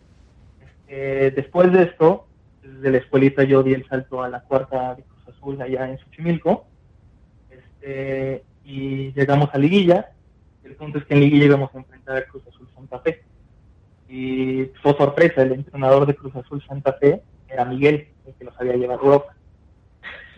Este, 0.86 1.30
después 1.32 1.70
de 1.70 1.82
esto, 1.82 2.26
desde 2.62 2.90
la 2.90 2.96
escuelita 2.96 3.44
yo 3.44 3.62
di 3.62 3.74
el 3.74 3.86
salto 3.86 4.22
a 4.22 4.30
la 4.30 4.40
cuarta 4.40 4.94
de 4.94 5.02
Cruz 5.02 5.28
Azul 5.28 5.60
allá 5.60 5.90
en 5.90 5.98
Xochimilco. 5.98 6.64
Este, 7.50 8.44
y 8.64 9.12
llegamos 9.12 9.50
a 9.52 9.58
Liguilla. 9.58 10.10
El 10.64 10.74
punto 10.76 11.00
es 11.00 11.04
que 11.04 11.12
en 11.12 11.20
Liguilla 11.20 11.44
íbamos 11.44 11.74
a 11.74 11.78
enfrentar 11.78 12.16
a 12.16 12.24
Cruz 12.24 12.44
Azul 12.48 12.66
Santa 12.74 12.98
Fe. 13.00 13.24
Y 14.08 14.70
fue 14.82 14.96
sorpresa, 14.96 15.42
el 15.42 15.52
entrenador 15.52 16.06
de 16.06 16.14
Cruz 16.14 16.34
Azul 16.34 16.64
Santa 16.66 16.94
Fe 16.94 17.20
era 17.46 17.66
Miguel, 17.66 18.08
el 18.24 18.32
que 18.36 18.44
los 18.46 18.58
había 18.58 18.76
llevado 18.76 19.12
a. 19.12 19.41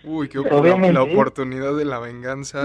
Uy, 0.04 0.28
qué 0.28 0.38
la, 0.38 0.56
obviamente- 0.56 0.92
la 0.92 1.02
oportunidad 1.02 1.76
de 1.76 1.84
la 1.84 1.98
venganza. 1.98 2.62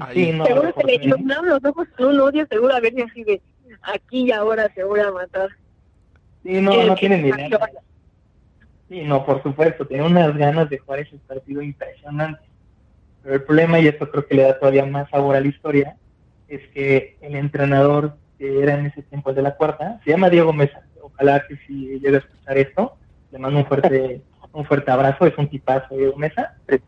Ahí. 0.00 0.14
Sí, 0.26 0.32
no, 0.32 0.44
seguro 0.46 0.74
se 0.76 0.84
le 0.84 0.94
iluminaron 0.96 1.48
los 1.48 1.64
ojos 1.64 1.88
con 1.96 2.06
un 2.08 2.20
odio, 2.20 2.46
seguro 2.50 2.74
a 2.74 2.80
ver 2.80 2.94
si 2.94 3.02
así 3.02 3.24
de 3.24 3.40
aquí 3.82 4.26
y 4.26 4.32
ahora 4.32 4.70
se 4.74 4.84
voy 4.84 5.00
a 5.00 5.10
matar. 5.10 5.48
Sí, 6.42 6.60
no, 6.60 6.72
Eh, 6.72 6.86
no 6.86 6.94
que- 6.94 7.00
tienen 7.00 7.22
ni 7.22 7.28
idea. 7.28 7.58
Sí, 8.88 9.02
no, 9.02 9.24
por 9.26 9.42
supuesto, 9.42 9.86
tenía 9.86 10.04
unas 10.04 10.36
ganas 10.36 10.68
de 10.70 10.78
jugar 10.78 11.00
ese 11.00 11.16
partido 11.26 11.60
impresionante. 11.62 12.40
Pero 13.22 13.34
el 13.34 13.42
problema, 13.42 13.78
y 13.80 13.86
esto 13.88 14.10
creo 14.10 14.26
que 14.26 14.34
le 14.34 14.42
da 14.44 14.58
todavía 14.58 14.86
más 14.86 15.10
sabor 15.10 15.36
a 15.36 15.40
la 15.40 15.46
historia, 15.48 15.96
es 16.48 16.66
que 16.68 17.16
el 17.20 17.34
entrenador 17.34 18.16
que 18.38 18.62
era 18.62 18.74
en 18.78 18.86
ese 18.86 19.02
tiempo 19.02 19.30
el 19.30 19.36
de 19.36 19.42
la 19.42 19.56
cuarta, 19.56 20.00
se 20.04 20.10
llama 20.10 20.30
Diego 20.30 20.52
Mesa. 20.52 20.82
Ojalá 21.02 21.44
que 21.46 21.56
si 21.66 21.98
llega 21.98 22.18
a 22.18 22.20
escuchar 22.20 22.56
esto, 22.56 22.96
le 23.32 23.38
mando 23.38 23.58
un 23.58 23.66
fuerte, 23.66 24.22
un 24.52 24.64
fuerte 24.64 24.90
abrazo, 24.90 25.26
es 25.26 25.36
un 25.38 25.48
tipazo 25.48 25.94
Diego 25.94 26.16
Mesa. 26.16 26.56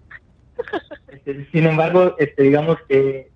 Este, 1.08 1.46
sin 1.52 1.66
embargo, 1.66 2.16
este, 2.18 2.42
digamos 2.42 2.76
que 2.86 3.30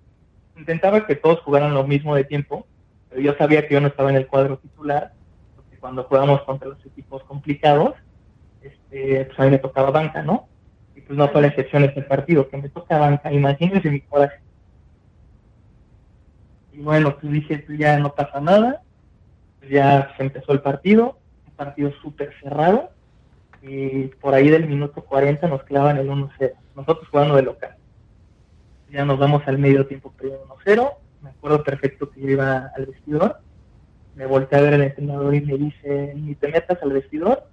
intentaba 0.55 1.07
que 1.07 1.15
todos 1.15 1.41
jugaran 1.41 1.73
lo 1.73 1.83
mismo 1.85 2.15
de 2.15 2.23
tiempo, 2.23 2.67
pero 3.09 3.19
yo 3.19 3.33
sabía 3.35 3.67
que 3.67 3.73
yo 3.73 3.81
no 3.81 3.87
estaba 3.87 4.11
en 4.11 4.15
el 4.15 4.27
cuadro 4.27 4.57
titular, 4.57 5.11
porque 5.55 5.77
cuando 5.77 6.03
jugamos 6.03 6.43
contra 6.43 6.69
los 6.69 6.85
equipos 6.85 7.23
complicados, 7.23 7.95
este, 8.61 9.25
pues 9.25 9.39
a 9.39 9.43
mí 9.43 9.49
me 9.49 9.57
tocaba 9.57 9.89
banca, 9.89 10.21
¿no? 10.21 10.47
Y 10.95 11.01
pues 11.01 11.17
no 11.17 11.27
fue 11.29 11.41
la 11.41 11.47
excepción 11.47 11.83
este 11.83 12.03
partido, 12.03 12.47
que 12.47 12.57
me 12.57 12.69
toca 12.69 12.99
banca, 12.99 13.33
imagínense 13.33 13.89
mi 13.89 14.01
coraje. 14.01 14.39
Y 16.75 16.81
bueno, 16.81 17.17
pues 17.17 17.31
dije, 17.31 17.59
pues 17.59 17.79
ya 17.79 17.97
no 17.97 18.13
pasa 18.13 18.41
nada. 18.41 18.81
Pues 19.59 19.71
ya 19.71 20.13
se 20.17 20.23
empezó 20.23 20.51
el 20.51 20.61
partido, 20.61 21.17
un 21.47 21.53
partido 21.53 21.91
súper 22.01 22.33
cerrado. 22.41 22.91
Y 23.67 24.07
por 24.21 24.33
ahí 24.33 24.49
del 24.49 24.67
minuto 24.67 25.03
40 25.03 25.47
nos 25.47 25.63
clavan 25.63 25.97
el 25.97 26.09
1-0. 26.09 26.53
Nosotros 26.75 27.07
jugando 27.09 27.35
de 27.35 27.41
local. 27.41 27.75
Ya 28.91 29.05
nos 29.05 29.17
vamos 29.17 29.43
al 29.47 29.57
medio 29.57 29.87
tiempo 29.87 30.11
perdiendo 30.11 30.55
1-0. 30.65 30.93
Me 31.21 31.29
acuerdo 31.31 31.63
perfecto 31.63 32.09
que 32.09 32.21
yo 32.21 32.29
iba 32.29 32.71
al 32.75 32.85
vestidor. 32.85 33.39
Me 34.15 34.25
volteé 34.25 34.59
a 34.59 34.61
ver 34.61 34.73
al 34.75 34.83
entrenador 34.83 35.33
y 35.35 35.41
me 35.41 35.57
dice, 35.57 36.13
ni 36.15 36.35
te 36.35 36.47
metas 36.47 36.81
al 36.81 36.93
vestidor, 36.93 37.49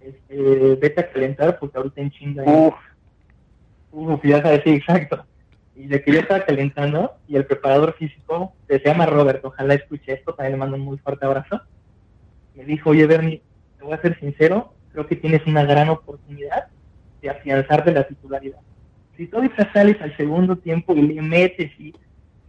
este, 0.00 0.76
vete 0.76 1.00
a 1.02 1.10
calentar 1.10 1.58
porque 1.58 1.76
ahorita 1.76 2.00
en 2.00 2.10
chinga. 2.10 2.42
Uf, 2.46 2.74
uf, 3.92 4.24
ya 4.24 4.40
sabes, 4.40 4.62
sí, 4.64 4.70
exacto 4.70 5.26
y 5.76 5.86
de 5.86 6.02
que 6.02 6.12
yo 6.12 6.20
estaba 6.20 6.44
calentando 6.44 7.16
y 7.28 7.36
el 7.36 7.44
preparador 7.44 7.94
físico, 7.94 8.54
que 8.66 8.78
se 8.78 8.86
llama 8.86 9.06
Robert, 9.06 9.44
ojalá 9.44 9.74
escuche 9.74 10.14
esto, 10.14 10.34
también 10.34 10.52
le 10.52 10.58
mando 10.58 10.76
un 10.76 10.82
muy 10.82 10.96
fuerte 10.98 11.26
abrazo, 11.26 11.60
me 12.54 12.64
dijo, 12.64 12.90
oye 12.90 13.06
Bernie, 13.06 13.42
te 13.76 13.84
voy 13.84 13.92
a 13.92 14.00
ser 14.00 14.18
sincero, 14.18 14.72
creo 14.96 15.06
que 15.06 15.16
tienes 15.16 15.46
una 15.46 15.62
gran 15.62 15.90
oportunidad 15.90 16.68
de 17.20 17.28
afianzarte 17.28 17.92
la 17.92 18.08
titularidad. 18.08 18.60
Si 19.14 19.26
tú 19.26 19.36
ahorita 19.36 19.70
sales 19.70 20.00
al 20.00 20.16
segundo 20.16 20.56
tiempo 20.56 20.96
y 20.96 21.02
le 21.02 21.20
metes 21.20 21.70
y 21.78 21.94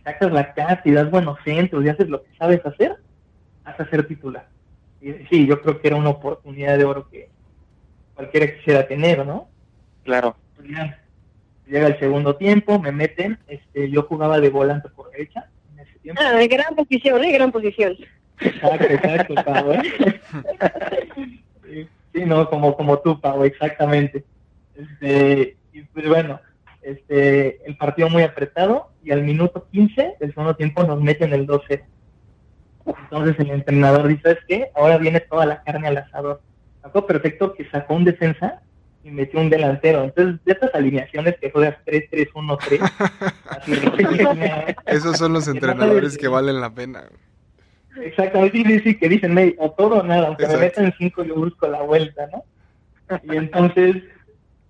sacas 0.01 0.31
la 0.31 0.53
casa 0.53 0.81
y 0.85 0.91
das 0.91 1.11
buenos 1.11 1.37
centros 1.43 1.83
y 1.83 1.89
haces 1.89 2.07
lo 2.07 2.23
que 2.23 2.29
sabes 2.37 2.65
hacer, 2.65 2.95
vas 3.65 3.77
a 3.77 3.89
ser 3.89 4.07
titular. 4.07 4.47
Y 5.01 5.11
sí, 5.29 5.45
yo 5.45 5.61
creo 5.61 5.81
que 5.81 5.89
era 5.89 5.97
una 5.97 6.11
oportunidad 6.11 6.77
de 6.77 6.85
oro 6.85 7.09
que 7.09 7.29
cualquiera 8.15 8.55
quisiera 8.55 8.87
tener, 8.87 9.25
¿no? 9.25 9.49
Claro. 10.05 10.37
Pues 10.55 10.69
llega 11.65 11.87
el 11.87 11.99
segundo 11.99 12.37
tiempo, 12.37 12.79
me 12.79 12.93
meten, 12.93 13.39
este, 13.49 13.89
yo 13.89 14.03
jugaba 14.03 14.39
de 14.39 14.49
volante 14.49 14.87
por 14.87 15.11
derecha 15.11 15.49
en 15.73 15.81
ese 15.81 15.99
tiempo. 15.99 16.21
Ah, 16.23 16.31
de 16.31 16.47
gran 16.47 16.73
posición, 16.75 17.25
¿eh? 17.25 17.31
Gran 17.33 17.51
posición. 17.51 17.97
Exacto, 18.39 18.85
exacto. 18.85 19.73
¿eh? 19.73 21.89
sí, 22.17 22.25
no, 22.25 22.49
como, 22.49 22.75
como 22.75 22.97
tú, 22.99 23.21
Pau, 23.21 23.43
exactamente. 23.43 24.25
Este, 24.75 25.57
y 25.71 25.83
pues 25.83 26.07
bueno, 26.07 26.41
este, 26.81 27.63
el 27.67 27.77
partido 27.77 28.09
muy 28.09 28.23
apretado 28.23 28.89
y 29.03 29.11
al 29.11 29.21
minuto 29.23 29.67
15 29.71 30.15
del 30.19 30.33
segundo 30.33 30.55
tiempo 30.55 30.83
nos 30.83 30.99
meten 31.01 31.33
el 31.33 31.45
12. 31.45 31.83
Entonces 32.85 33.35
el 33.39 33.51
entrenador 33.51 34.07
dice, 34.07 34.31
es 34.31 34.39
que 34.47 34.71
ahora 34.75 34.97
viene 34.97 35.19
toda 35.19 35.45
la 35.45 35.61
carne 35.61 35.89
al 35.89 35.97
asador. 35.97 36.41
Sacó 36.81 37.05
perfecto 37.05 37.53
que 37.53 37.69
sacó 37.69 37.93
un 37.93 38.05
defensa 38.05 38.61
y 39.03 39.11
metió 39.11 39.39
un 39.39 39.49
delantero. 39.49 40.03
Entonces, 40.03 40.43
de 40.43 40.53
estas 40.53 40.73
alineaciones 40.73 41.35
que 41.39 41.51
juegas 41.51 41.77
3-3-1-3, 41.85 44.75
Esos 44.85 45.17
son 45.17 45.33
los 45.33 45.47
entrenadores 45.47 46.17
que 46.17 46.27
valen 46.27 46.61
la 46.61 46.73
pena. 46.73 47.03
Exactamente, 48.01 48.63
sí, 48.63 48.79
sí, 48.79 48.97
que 48.97 49.09
dicen, 49.09 49.55
o 49.59 49.71
todo 49.71 49.99
o 49.99 50.03
nada, 50.03 50.27
aunque 50.27 50.47
me 50.47 50.57
metan 50.57 50.93
cinco 50.97 51.23
yo 51.23 51.35
busco 51.35 51.67
la 51.67 51.81
vuelta, 51.81 52.27
¿no? 52.31 52.43
Y 53.23 53.35
entonces, 53.35 54.03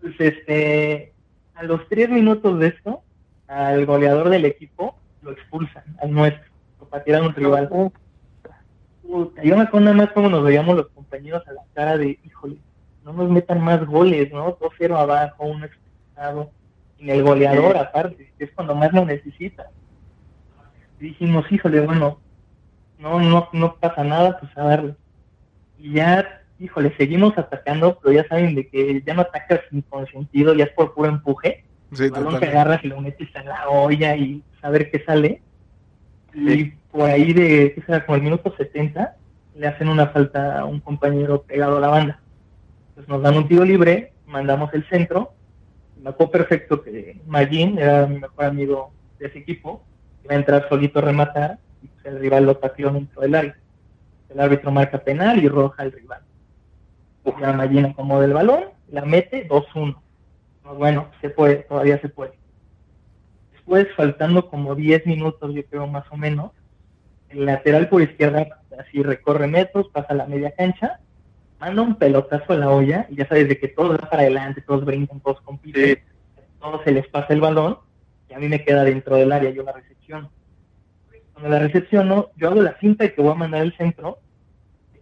pues 0.01 0.15
este, 0.19 1.13
a 1.55 1.63
los 1.63 1.87
tres 1.89 2.09
minutos 2.09 2.59
de 2.59 2.67
esto, 2.67 3.01
al 3.47 3.85
goleador 3.85 4.29
del 4.29 4.45
equipo 4.45 4.97
lo 5.21 5.31
expulsan, 5.31 5.83
al 6.01 6.11
nuestro, 6.11 6.45
lo 6.79 6.87
patearon 6.87 7.27
un 7.27 7.35
rival. 7.35 7.69
yo 9.03 9.57
me 9.57 9.63
acuerdo 9.63 9.79
nada 9.79 9.95
más 9.95 10.11
cómo 10.11 10.29
nos 10.29 10.43
veíamos 10.43 10.75
los 10.75 10.87
compañeros 10.89 11.47
a 11.47 11.53
la 11.53 11.63
cara 11.73 11.97
de, 11.97 12.19
híjole, 12.23 12.57
no 13.03 13.13
nos 13.13 13.29
metan 13.29 13.61
más 13.61 13.85
goles, 13.85 14.31
¿no? 14.31 14.57
2-0 14.57 14.97
abajo, 14.97 15.45
uno 15.45 15.65
expulsado, 15.65 16.51
y 16.99 17.09
el 17.09 17.23
goleador 17.23 17.77
aparte, 17.77 18.31
es 18.37 18.51
cuando 18.51 18.75
más 18.75 18.91
lo 18.93 19.05
necesita. 19.05 19.69
dijimos, 20.99 21.45
híjole, 21.51 21.81
bueno, 21.81 22.19
no, 22.99 23.19
no, 23.19 23.49
no 23.53 23.75
pasa 23.75 24.03
nada, 24.03 24.39
pues 24.39 24.51
a 24.57 24.63
darle. 24.63 24.95
Y 25.77 25.93
ya, 25.93 26.41
híjole, 26.59 26.95
seguimos 26.97 27.37
atacando, 27.37 27.99
pero 28.01 28.13
ya 28.13 28.27
saben 28.27 28.55
de 28.55 28.67
que 28.67 29.01
ya 29.05 29.13
no 29.13 29.21
atacas 29.21 29.61
sin 29.69 29.81
consentido, 29.83 30.53
ya 30.53 30.65
es 30.65 30.71
por 30.71 30.93
puro 30.93 31.09
empuje. 31.09 31.63
Sí, 31.93 32.05
el 32.05 32.11
balón 32.11 32.39
te 32.39 32.47
agarras 32.47 32.83
y 32.83 32.87
lo 32.87 32.99
metes 32.99 33.29
en 33.35 33.45
la 33.45 33.69
olla 33.69 34.15
y 34.15 34.43
saber 34.61 34.91
qué 34.91 35.03
sale. 35.03 35.41
Y 36.33 36.65
por 36.91 37.09
ahí 37.09 37.33
de, 37.33 37.73
¿qué 37.73 37.81
será? 37.85 38.05
Como 38.05 38.17
el 38.17 38.23
minuto 38.23 38.53
70, 38.55 39.15
le 39.55 39.67
hacen 39.67 39.89
una 39.89 40.07
falta 40.07 40.59
a 40.59 40.65
un 40.65 40.79
compañero 40.79 41.43
pegado 41.43 41.77
a 41.77 41.81
la 41.81 41.87
banda. 41.87 42.19
Pues 42.95 43.07
nos 43.07 43.21
dan 43.21 43.37
un 43.37 43.47
tiro 43.47 43.63
libre, 43.63 44.13
mandamos 44.25 44.73
el 44.73 44.87
centro. 44.89 45.33
Me 46.01 46.09
acuerdo 46.09 46.31
perfecto 46.31 46.83
que 46.83 47.19
Magin 47.25 47.79
era 47.79 48.05
mi 48.05 48.19
mejor 48.19 48.45
amigo 48.45 48.91
de 49.19 49.27
ese 49.27 49.39
equipo, 49.39 49.83
iba 50.23 50.35
a 50.35 50.37
entrar 50.37 50.67
solito 50.69 50.99
a 50.99 51.03
rematar 51.03 51.59
el 52.09 52.19
rival 52.19 52.45
lo 52.45 52.59
pateó 52.59 52.91
dentro 52.91 53.21
del 53.21 53.35
área. 53.35 53.57
El 54.29 54.39
árbitro 54.39 54.71
marca 54.71 54.97
penal 54.99 55.43
y 55.43 55.47
roja 55.47 55.83
al 55.83 55.91
rival. 55.91 56.21
Ya 57.39 57.53
Magin 57.53 57.85
acomoda 57.85 58.25
el 58.25 58.33
balón, 58.33 58.65
la 58.89 59.03
mete 59.03 59.47
2-1. 59.47 59.97
Pues 60.63 60.77
bueno, 60.77 61.11
se 61.21 61.29
puede, 61.29 61.57
todavía 61.57 61.99
se 61.99 62.09
puede. 62.09 62.33
Después, 63.51 63.87
faltando 63.95 64.49
como 64.49 64.75
10 64.75 65.05
minutos, 65.05 65.53
yo 65.53 65.65
creo 65.65 65.87
más 65.87 66.05
o 66.09 66.17
menos, 66.17 66.51
el 67.29 67.45
lateral 67.45 67.89
por 67.89 68.01
izquierda 68.01 68.61
así 68.79 69.03
recorre 69.03 69.47
metros, 69.47 69.89
pasa 69.89 70.13
la 70.13 70.25
media 70.25 70.51
cancha 70.51 70.99
manda 71.59 71.81
un 71.81 71.95
pelotazo 71.95 72.53
a 72.53 72.57
la 72.57 72.69
olla 72.69 73.07
y 73.09 73.15
ya 73.15 73.27
sabes 73.27 73.47
de 73.47 73.59
que 73.59 73.67
todos 73.67 73.97
van 73.97 74.09
para 74.09 74.21
adelante, 74.23 74.61
todos 74.61 74.85
brincan, 74.85 75.19
todos 75.19 75.41
compiten, 75.41 75.99
todos 76.59 76.83
se 76.83 76.91
les 76.91 77.07
pasa 77.07 77.33
el 77.33 77.41
balón 77.41 77.79
y 78.29 78.33
a 78.33 78.39
mí 78.39 78.47
me 78.47 78.63
queda 78.63 78.83
dentro 78.83 79.15
del 79.15 79.31
área, 79.31 79.49
yo 79.49 79.63
la 79.63 79.71
recepciono. 79.71 80.29
Cuando 81.37 81.55
la 81.55 81.59
recepciono, 81.59 82.31
yo 82.35 82.49
hago 82.49 82.63
la 82.63 82.79
cinta 82.79 83.05
y 83.05 83.11
que 83.11 83.21
voy 83.21 83.31
a 83.31 83.35
mandar 83.35 83.61
el 83.61 83.77
centro, 83.77 84.17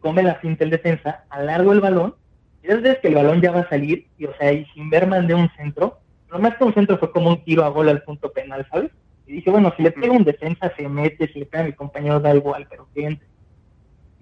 come 0.01 0.21
la 0.21 0.41
cinta 0.41 0.65
el 0.65 0.69
defensa, 0.69 1.23
alargo 1.29 1.71
el 1.71 1.79
balón 1.79 2.15
y 2.61 2.67
desde 2.67 2.99
que 2.99 3.07
el 3.07 3.15
balón 3.15 3.41
ya 3.41 3.53
va 3.53 3.61
a 3.61 3.69
salir 3.69 4.07
y 4.17 4.25
o 4.25 4.35
sea, 4.37 4.51
y 4.51 4.65
sin 4.73 4.89
ver 4.89 5.07
mandé 5.07 5.33
un 5.33 5.49
centro, 5.55 5.99
lo 6.29 6.39
más 6.39 6.57
que 6.57 6.65
un 6.65 6.73
centro 6.73 6.97
fue 6.97 7.09
como 7.11 7.29
un 7.29 7.41
tiro 7.45 7.63
a 7.63 7.69
gol 7.69 7.87
al 7.87 8.03
punto 8.03 8.33
penal, 8.33 8.67
¿sabes? 8.69 8.91
Y 9.25 9.35
dije, 9.35 9.49
bueno, 9.49 9.73
si 9.77 9.83
le 9.83 9.91
pega 9.91 10.11
un 10.11 10.25
defensa 10.25 10.73
se 10.75 10.89
mete, 10.89 11.29
si 11.29 11.39
le 11.39 11.45
pega 11.45 11.63
a 11.63 11.67
mi 11.67 11.71
compañero 11.71 12.19
da 12.19 12.35
igual, 12.35 12.67
pero 12.69 12.89
que 12.93 13.05
entre 13.05 13.27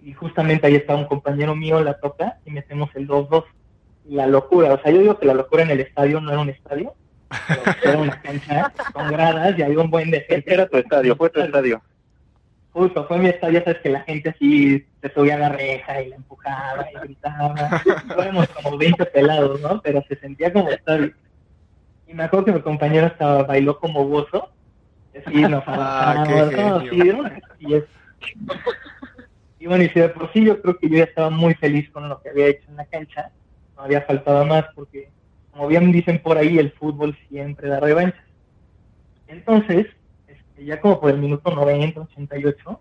y 0.04 0.14
justamente 0.14 0.68
ahí 0.68 0.76
está 0.76 0.96
un 0.96 1.06
compañero 1.06 1.56
mío, 1.56 1.82
la 1.82 2.00
toca, 2.00 2.38
y 2.46 2.52
metemos 2.52 2.90
el 2.94 3.08
2-2. 3.08 3.44
La 4.10 4.28
locura, 4.28 4.74
o 4.74 4.82
sea, 4.82 4.92
yo 4.92 5.00
digo 5.00 5.18
que 5.18 5.26
la 5.26 5.34
locura 5.34 5.64
en 5.64 5.72
el 5.72 5.80
estadio 5.80 6.22
no 6.22 6.30
era 6.30 6.42
un 6.42 6.50
estadio, 6.50 6.94
era 7.84 7.98
una 7.98 8.22
cancha 8.22 8.72
con 8.94 9.08
gradas 9.08 9.58
y 9.58 9.64
había 9.64 9.80
un 9.80 9.90
buen 9.90 10.12
defensa. 10.12 10.54
Era 10.54 10.68
tu 10.68 10.78
estadio, 10.78 11.16
fue 11.16 11.30
tu 11.30 11.40
estadio. 11.40 11.82
Justo, 12.74 13.08
fue 13.08 13.20
mi 13.20 13.30
estadio, 13.30 13.64
sabes 13.64 13.80
que 13.82 13.90
la 13.90 14.02
gente 14.02 14.30
así 14.30 14.86
se 15.02 15.14
subía 15.14 15.36
a 15.36 15.40
la 15.40 15.50
reja 15.50 16.02
y 16.02 16.10
la 16.10 16.16
empujaba 16.16 16.88
y 16.92 17.00
gritaba. 17.06 17.54
Éramos 18.18 18.48
como 18.50 18.78
20 18.78 19.06
pelados, 19.06 19.62
¿no? 19.62 19.80
Pero 19.82 20.04
se 20.08 20.16
sentía 20.16 20.52
como 20.52 20.70
estadio. 20.70 21.14
Y 22.08 22.14
me 22.14 22.24
acuerdo 22.24 22.46
que 22.46 22.52
mi 22.54 22.62
compañero 22.62 23.08
estaba, 23.08 23.44
bailó 23.44 23.80
como 23.80 24.08
gozo. 24.08 24.50
Así 25.16 25.44
nos 25.44 25.64
ah, 25.68 26.24
todos, 26.28 26.84
y 27.60 27.76
es 27.76 27.84
y 29.64 29.68
bueno, 29.68 29.86
y 29.86 29.90
si 29.90 30.00
de 30.02 30.10
por 30.10 30.30
sí 30.34 30.44
yo 30.44 30.62
creo 30.62 30.78
que 30.78 30.90
yo 30.90 30.98
ya 30.98 31.06
estaba 31.06 31.30
muy 31.30 31.54
feliz 31.54 31.90
con 31.92 32.10
lo 32.10 32.22
que 32.22 32.28
había 32.28 32.48
hecho 32.48 32.66
en 32.68 32.76
la 32.76 32.86
cancha, 32.86 33.32
no 33.78 33.84
había 33.84 34.02
faltado 34.02 34.46
más 34.46 34.66
porque, 34.76 35.10
como 35.52 35.68
bien 35.68 35.90
dicen 35.94 36.20
por 36.20 36.38
ahí, 36.38 36.58
el 36.58 36.74
fútbol 36.74 37.18
siempre 37.30 37.70
da 37.70 37.80
revanchas. 37.80 38.26
Entonces, 39.28 39.88
ya 40.58 40.80
como 40.80 41.00
por 41.00 41.10
el 41.10 41.18
minuto 41.18 41.52
90, 41.52 42.02
88, 42.02 42.80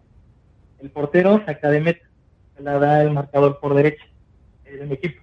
el 0.81 0.91
portero 0.91 1.43
saca 1.47 1.71
de 1.71 1.81
meta, 1.81 2.07
se 2.57 2.62
la 2.62 2.79
da 2.79 3.02
el 3.02 3.11
marcador 3.11 3.59
por 3.61 3.75
derecha, 3.75 4.05
de 4.64 4.87
mi 4.87 4.95
equipo. 4.95 5.23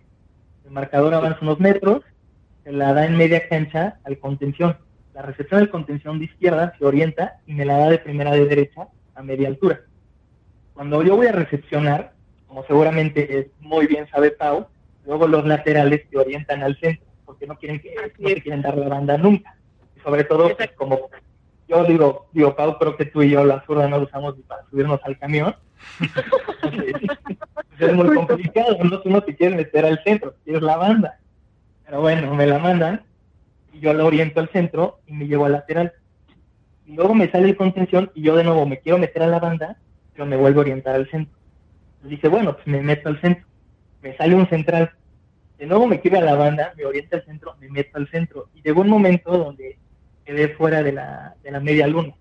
El 0.65 0.71
marcador 0.71 1.13
avanza 1.13 1.39
unos 1.41 1.59
metros, 1.59 2.01
se 2.63 2.71
la 2.71 2.93
da 2.93 3.05
en 3.05 3.17
media 3.17 3.47
cancha 3.47 3.99
al 4.03 4.19
contención. 4.19 4.77
La 5.13 5.21
recepción 5.21 5.59
del 5.59 5.69
contención 5.69 6.19
de 6.19 6.25
izquierda 6.25 6.73
se 6.77 6.85
orienta 6.85 7.39
y 7.45 7.53
me 7.53 7.65
la 7.65 7.77
da 7.77 7.89
de 7.89 7.99
primera 7.99 8.31
de 8.31 8.45
derecha 8.45 8.87
a 9.15 9.23
media 9.23 9.47
altura. 9.47 9.81
Cuando 10.73 11.03
yo 11.03 11.15
voy 11.15 11.27
a 11.27 11.31
recepcionar, 11.31 12.13
como 12.47 12.63
seguramente 12.65 13.51
muy 13.59 13.87
bien 13.87 14.07
sabe 14.09 14.31
Pau, 14.31 14.67
luego 15.05 15.27
los 15.27 15.45
laterales 15.45 16.07
te 16.09 16.17
orientan 16.17 16.63
al 16.63 16.77
centro, 16.79 17.05
porque 17.25 17.47
no 17.47 17.57
quieren 17.57 17.79
que 17.79 17.93
no 17.95 18.41
quieren 18.41 18.61
dar 18.61 18.77
la 18.77 18.87
banda 18.87 19.17
nunca. 19.17 19.55
Y 19.97 19.99
sobre 19.99 20.23
todo, 20.23 20.55
como 20.77 21.09
yo 21.69 21.83
digo, 21.85 22.27
digo, 22.33 22.55
Pau, 22.55 22.77
creo 22.77 22.97
que 22.97 23.05
tú 23.05 23.21
y 23.21 23.29
yo 23.29 23.45
la 23.45 23.63
zurda 23.65 23.87
no 23.87 23.97
lo 23.97 24.05
usamos 24.05 24.35
para 24.47 24.65
subirnos 24.69 24.99
al 25.03 25.17
camión. 25.17 25.55
es 27.79 27.93
muy 27.93 28.13
complicado, 28.15 28.77
no, 28.83 28.99
tú 29.01 29.09
no 29.09 29.21
te 29.21 29.35
quieres 29.35 29.55
meter 29.55 29.85
al 29.85 30.03
centro, 30.03 30.35
quieres 30.43 30.61
la 30.61 30.75
banda. 30.75 31.19
Pero 31.85 32.01
bueno, 32.01 32.35
me 32.35 32.45
la 32.45 32.59
mandan 32.59 33.03
y 33.71 33.79
yo 33.79 33.93
la 33.93 34.03
oriento 34.03 34.41
al 34.41 34.49
centro 34.49 34.99
y 35.07 35.13
me 35.13 35.27
llevo 35.27 35.45
al 35.45 35.53
lateral. 35.53 35.93
Y 36.85 36.93
luego 36.93 37.13
me 37.13 37.31
sale 37.31 37.47
el 37.49 37.55
contención 37.55 38.11
y 38.13 38.23
yo 38.23 38.35
de 38.35 38.43
nuevo 38.43 38.65
me 38.65 38.79
quiero 38.79 38.97
meter 38.97 39.23
a 39.23 39.27
la 39.27 39.39
banda 39.39 39.77
me 40.25 40.37
vuelvo 40.37 40.59
a 40.59 40.61
orientar 40.61 40.95
al 40.95 41.09
centro. 41.09 41.37
Dice, 42.03 42.27
bueno, 42.27 42.55
pues 42.55 42.67
me 42.67 42.81
meto 42.81 43.09
al 43.09 43.19
centro. 43.21 43.45
Me 44.01 44.15
sale 44.15 44.35
un 44.35 44.47
central. 44.47 44.91
De 45.57 45.65
nuevo 45.65 45.87
me 45.87 45.99
quiero 45.99 46.17
a 46.17 46.21
la 46.21 46.35
banda, 46.35 46.73
me 46.77 46.85
orienta 46.85 47.17
al 47.17 47.25
centro, 47.25 47.55
me 47.59 47.69
meto 47.69 47.97
al 47.97 48.09
centro. 48.09 48.49
Y 48.55 48.61
llegó 48.61 48.81
un 48.81 48.89
momento 48.89 49.37
donde 49.37 49.77
quedé 50.29 50.49
fuera 50.49 50.83
de 50.83 50.91
la, 50.91 51.35
de 51.41 51.49
la 51.49 51.59
media 51.59 51.87
luna. 51.87 52.13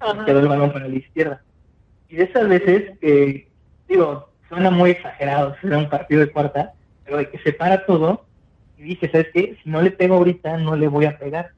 Ajá. 0.00 0.24
quedó 0.26 0.40
el 0.40 0.48
balón 0.48 0.70
para 0.70 0.86
la 0.86 0.96
izquierda. 0.96 1.42
Y 2.10 2.16
de 2.16 2.24
esas 2.24 2.46
veces 2.46 2.98
que, 3.00 3.48
digo, 3.88 4.28
suena 4.50 4.70
muy 4.70 4.90
exagerado, 4.90 5.56
será 5.62 5.78
un 5.78 5.88
partido 5.88 6.20
de 6.20 6.30
cuarta, 6.30 6.74
pero 7.04 7.16
de 7.16 7.30
que 7.30 7.38
se 7.38 7.54
para 7.54 7.86
todo 7.86 8.26
y 8.76 8.82
dije, 8.82 9.08
¿sabes 9.10 9.28
qué? 9.32 9.56
Si 9.62 9.70
no 9.70 9.80
le 9.80 9.92
pego 9.92 10.16
ahorita, 10.16 10.58
no 10.58 10.76
le 10.76 10.88
voy 10.88 11.06
a 11.06 11.18
pegar. 11.18 11.52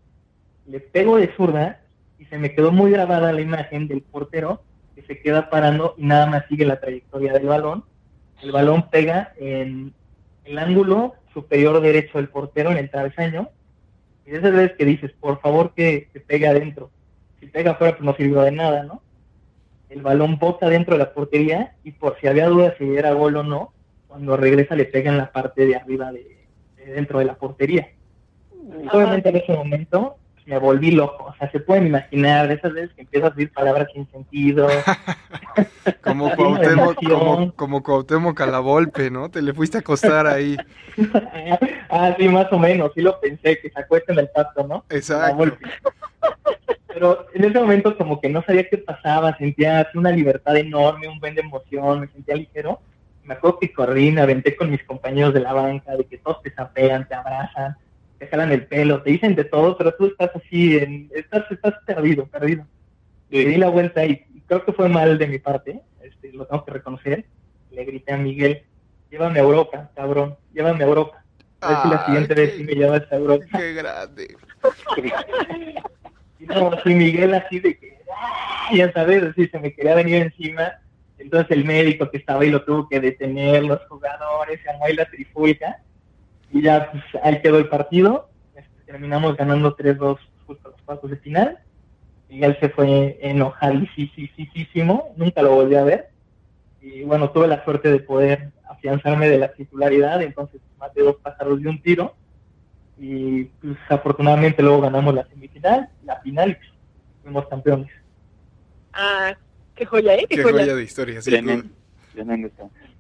Le 0.67 0.79
pego 0.79 1.17
de 1.17 1.35
zurda 1.37 1.81
y 2.21 2.25
se 2.27 2.39
me 2.39 2.55
quedó 2.55 2.71
muy 2.71 2.93
grabada 2.93 3.33
la 3.33 3.41
imagen 3.41 3.89
del 3.89 4.03
portero 4.03 4.63
que 4.95 5.03
se 5.03 5.21
queda 5.21 5.51
parando 5.51 5.95
y 5.99 6.05
nada 6.05 6.27
más 6.27 6.45
sigue 6.49 6.65
la 6.65 6.79
trayectoria 6.79 7.33
del 7.33 7.47
balón. 7.47 7.85
El 8.43 8.53
balón 8.53 8.91
pega 8.91 9.33
en 9.39 9.93
el 10.45 10.59
ángulo 10.59 11.15
superior 11.33 11.81
derecho 11.81 12.19
del 12.19 12.29
portero 12.29 12.71
en 12.71 12.77
el 12.77 12.91
travesaño. 12.91 13.49
Y 14.27 14.35
esas 14.35 14.53
veces 14.53 14.77
que 14.77 14.85
dices, 14.85 15.13
por 15.13 15.41
favor 15.41 15.73
que, 15.75 16.09
que 16.13 16.21
pegue 16.21 16.47
adentro. 16.47 16.91
Si 17.41 17.47
pega 17.47 17.73
afuera, 17.73 17.97
pues 17.97 18.05
no 18.05 18.15
sirvió 18.17 18.41
de 18.43 18.53
nada, 18.53 18.85
¿no? 18.85 19.03
El 19.91 20.03
balón 20.03 20.39
bota 20.39 20.69
dentro 20.69 20.95
de 20.95 21.05
la 21.05 21.13
portería 21.13 21.75
y 21.85 21.93
por 21.93 22.19
si 22.19 22.27
había 22.27 22.49
dudas 22.49 22.75
si 22.79 22.97
era 22.97 23.13
gol 23.13 23.37
o 23.37 23.43
no, 23.43 23.73
cuando 24.09 24.37
regresa 24.37 24.75
le 24.75 24.87
pega 24.87 25.11
en 25.11 25.19
la 25.19 25.31
parte 25.31 25.67
de 25.67 25.77
arriba 25.77 26.11
de, 26.11 26.47
de 26.77 26.93
dentro 26.93 27.19
de 27.19 27.27
la 27.27 27.35
portería. 27.35 27.91
Y 28.53 28.89
obviamente 28.89 29.29
en 29.29 29.37
ese 29.37 29.53
momento 29.53 30.17
me 30.47 30.59
volví 30.59 30.91
loco. 30.91 31.25
O 31.25 31.35
sea, 31.37 31.51
se 31.51 31.61
pueden 31.61 31.87
imaginar 31.87 32.49
de 32.49 32.55
esas 32.55 32.73
veces 32.73 32.91
que 32.95 33.03
empiezas 33.03 33.33
a 33.33 33.35
decir 33.35 33.53
palabras 33.53 33.89
sin 33.93 34.11
sentido. 34.11 34.69
Como 36.03 36.31
Cuauhtémoc, 36.37 36.97
como, 36.97 37.53
como 37.55 37.83
Cuauhtémoc 37.83 38.41
a 38.41 38.47
la 38.47 38.61
Volpe, 38.61 39.11
¿no? 39.11 39.31
Te 39.31 39.43
le 39.43 39.53
fuiste 39.53 39.79
a 39.79 39.81
acostar 39.81 40.27
ahí. 40.27 40.57
ah, 41.91 42.15
sí, 42.19 42.29
más 42.29 42.53
o 42.53 42.59
menos, 42.59 42.93
sí 42.95 43.01
lo 43.01 43.21
pensé, 43.21 43.59
que 43.61 43.71
se 43.71 43.81
acuesta 43.81 44.13
en 44.13 44.21
el 44.21 44.29
pasto, 44.29 44.67
¿no? 44.67 44.85
Exacto. 44.91 45.57
Pero 46.87 47.27
en 47.35 47.45
ese 47.45 47.59
momento 47.59 47.97
como 47.97 48.21
que 48.21 48.29
no 48.29 48.43
sabía 48.43 48.69
qué 48.69 48.79
pasaba, 48.79 49.37
sentía 49.37 49.89
una 49.95 50.11
libertad 50.11 50.57
enorme, 50.57 51.09
un 51.09 51.19
buen 51.19 51.35
de 51.35 51.41
emoción, 51.41 52.01
me 52.01 52.09
sentía 52.09 52.37
ligero. 52.37 52.81
Me 53.25 53.35
acuerdo 53.35 53.59
que 53.59 53.73
corrí, 53.73 54.13
me 54.13 54.21
aventé 54.21 54.55
con 54.55 54.71
mis 54.71 54.85
compañeros 54.85 55.35
de 55.35 55.41
la 55.41 55.53
banca, 55.53 55.97
de 55.97 56.05
que 56.05 56.19
todos 56.19 56.43
te 56.43 56.51
zapean, 56.51 57.09
te 57.09 57.15
abrazan, 57.15 57.77
te 58.25 58.31
jalan 58.31 58.53
el 58.53 58.67
pelo, 58.67 59.03
te 59.03 59.11
dicen 59.11 59.35
de 59.35 59.45
todo, 59.45 59.77
pero 59.77 59.95
tú 59.95 60.07
estás 60.07 60.31
así, 60.35 60.77
en, 60.79 61.11
estás, 61.15 61.45
estás 61.51 61.75
perdido, 61.87 62.27
perdido. 62.27 62.67
Le 63.31 63.45
di 63.45 63.57
la 63.57 63.69
vuelta 63.69 64.05
y 64.05 64.25
creo 64.47 64.65
que 64.65 64.73
fue 64.73 64.89
mal 64.89 65.19
de 65.19 65.27
mi 65.27 65.39
parte, 65.39 65.81
este, 66.03 66.33
lo 66.33 66.47
tengo 66.47 66.65
que 66.65 66.73
reconocer. 66.73 67.25
Le 67.71 67.85
grité 67.85 68.13
a 68.13 68.17
Miguel, 68.17 68.63
llévame 69.11 69.41
a 69.41 69.43
Europa, 69.43 69.91
cabrón, 69.95 70.37
llévame 70.53 70.85
a 70.85 70.87
Europa. 70.87 71.25
A 71.61 71.69
ver 71.69 71.79
si 71.83 71.89
la 71.89 72.07
siguiente 72.07 72.35
vez 72.35 72.55
sí 72.57 72.65
me 72.65 72.75
llevas 72.75 73.03
a 73.11 73.17
Europa. 73.17 73.45
Qué 73.53 73.73
grande. 73.75 74.37
Y 76.41 76.47
no, 76.47 76.73
así 76.73 76.95
Miguel 76.95 77.33
así 77.33 77.59
de 77.59 77.79
que, 77.79 77.99
¡ah! 78.15 78.69
ya 78.75 78.93
sabes, 78.93 79.23
así 79.23 79.47
se 79.47 79.59
me 79.59 79.73
quería 79.73 79.95
venir 79.95 80.17
encima. 80.17 80.75
Entonces 81.17 81.51
el 81.53 81.65
médico 81.65 82.11
que 82.11 82.19
estaba 82.19 82.43
ahí 82.43 82.51
lo 82.51 82.63
tuvo 82.65 82.87
que 82.89 83.01
detener, 83.01 83.65
los 83.65 83.81
jugadores, 83.89 84.61
se 84.61 84.69
armó 84.69 84.85
ahí 84.85 84.95
la 84.95 85.07
trifulca. 85.07 85.81
Y 86.53 86.63
ya, 86.63 86.91
pues, 86.91 87.03
ahí 87.23 87.41
quedó 87.41 87.59
el 87.59 87.69
partido. 87.69 88.29
Terminamos 88.87 89.37
ganando 89.37 89.77
3-2 89.77 90.19
justo 90.47 90.69
a 90.69 90.71
los 90.73 90.83
cuartos 90.83 91.11
de 91.11 91.17
final. 91.17 91.59
Miguel 92.29 92.57
se 92.61 92.69
fue 92.69 93.19
enojadísimo, 93.23 95.13
nunca 95.17 95.43
lo 95.43 95.55
volví 95.55 95.75
a 95.75 95.85
ver. 95.85 96.09
Y 96.81 97.03
bueno, 97.03 97.31
tuve 97.31 97.47
la 97.49 97.65
suerte 97.65 97.91
de 97.91 98.01
poder 98.01 98.51
afianzarme 98.69 99.29
de 99.29 99.39
la 99.39 99.53
titularidad, 99.53 100.21
entonces 100.23 100.61
maté 100.79 101.03
dos 101.03 101.17
pájaros 101.17 101.61
de 101.63 101.69
un 101.69 101.81
tiro 101.81 102.15
y 102.99 103.45
pues 103.45 103.77
afortunadamente 103.89 104.63
luego 104.63 104.83
ganamos 104.83 105.15
la 105.15 105.27
semifinal, 105.29 105.89
la 106.05 106.21
final 106.21 106.51
y 106.51 106.55
pues, 106.55 106.69
fuimos 107.23 107.49
campeones. 107.49 107.91
Ah, 108.93 109.35
qué 109.75 109.85
joya, 109.85 110.15
¿eh? 110.15 110.27
Qué, 110.29 110.37
Qué 110.37 110.43
joya. 110.43 110.59
joya 110.61 110.75
de 110.75 110.83
historia. 110.85 111.23
sí, 111.23 111.31
Tremendo. 111.31 112.51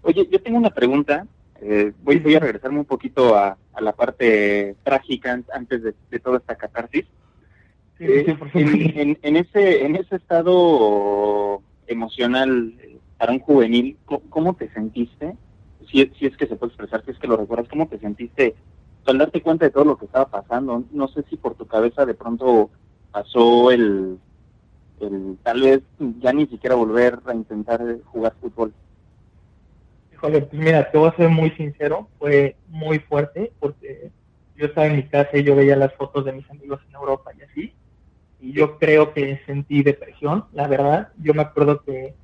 Oye, 0.03 0.27
yo 0.31 0.43
tengo 0.43 0.59
una 0.59 0.71
pregunta. 0.71 1.27
Eh, 1.61 1.93
voy, 2.02 2.19
voy 2.19 2.34
a 2.34 2.40
regresarme 2.40 2.78
un 2.80 2.84
poquito 2.84 3.34
a, 3.36 3.56
a 3.73 3.80
la 3.80 3.93
parte 3.93 4.76
trágica 4.82 5.32
an- 5.32 5.47
antes 5.52 5.82
de, 5.82 5.95
de 6.10 6.19
toda 6.21 6.38
esta 6.38 6.56
catarsis. 6.56 7.04
Sí, 7.99 8.04
Eh, 8.08 8.36
sí, 8.52 8.58
en, 8.60 8.99
en- 8.99 9.19
en 9.23 9.36
ese 9.36 9.84
en 9.86 9.97
ese 9.97 10.17
estado 10.17 11.62
emocional 11.86 12.75
eh, 12.82 12.99
para 13.19 13.32
un 13.32 13.40
juvenil, 13.40 13.99
¿cómo, 14.30 14.54
te 14.54 14.69
sentiste? 14.71 15.36
Si, 15.90 16.00
es- 16.02 16.10
si 16.19 16.26
es 16.26 16.36
que 16.36 16.47
se 16.47 16.56
puede 16.56 16.71
expresar, 16.71 17.04
si 17.04 17.12
es 17.12 17.19
que 17.19 17.28
lo 17.28 17.36
recuerdas, 17.36 17.69
¿cómo 17.69 17.86
te 17.88 17.99
sentiste 17.99 18.56
al 19.06 19.19
darte 19.19 19.43
cuenta 19.43 19.67
de 19.67 19.71
todo 19.71 19.84
lo 19.84 19.97
que 19.99 20.06
estaba 20.06 20.28
pasando? 20.30 20.84
No 20.90 21.08
sé 21.08 21.25
si 21.28 21.36
por 21.36 21.54
tu 21.54 21.67
cabeza 21.67 22.04
de 22.06 22.14
pronto 22.14 22.71
pasó 23.12 23.71
el, 23.71 24.19
el 25.00 25.38
tal 25.43 25.60
vez 25.60 25.82
ya 26.21 26.32
ni 26.32 26.47
siquiera 26.47 26.75
volver 26.75 27.21
a 27.26 27.34
intentar 27.34 27.80
eh, 27.88 28.00
jugar 28.06 28.34
fútbol. 28.40 28.73
Pues 30.30 30.50
mira, 30.52 30.91
te 30.91 30.97
voy 30.97 31.10
a 31.10 31.17
ser 31.17 31.28
muy 31.28 31.50
sincero, 31.50 32.08
fue 32.19 32.56
muy 32.69 32.99
fuerte 32.99 33.52
porque 33.60 34.10
yo 34.56 34.65
estaba 34.65 34.87
en 34.87 34.97
mi 34.97 35.02
casa 35.02 35.37
y 35.37 35.43
yo 35.43 35.54
veía 35.54 35.76
las 35.76 35.93
fotos 35.97 36.25
de 36.25 36.32
mis 36.32 36.49
amigos 36.50 36.80
en 36.89 36.95
Europa 36.95 37.30
y 37.39 37.43
así, 37.43 37.75
y 38.41 38.52
yo 38.52 38.78
creo 38.78 39.13
que 39.13 39.43
sentí 39.45 39.82
depresión, 39.82 40.47
la 40.54 40.67
verdad. 40.67 41.08
Yo 41.19 41.34
me 41.34 41.43
acuerdo 41.43 41.82
que 41.82 42.15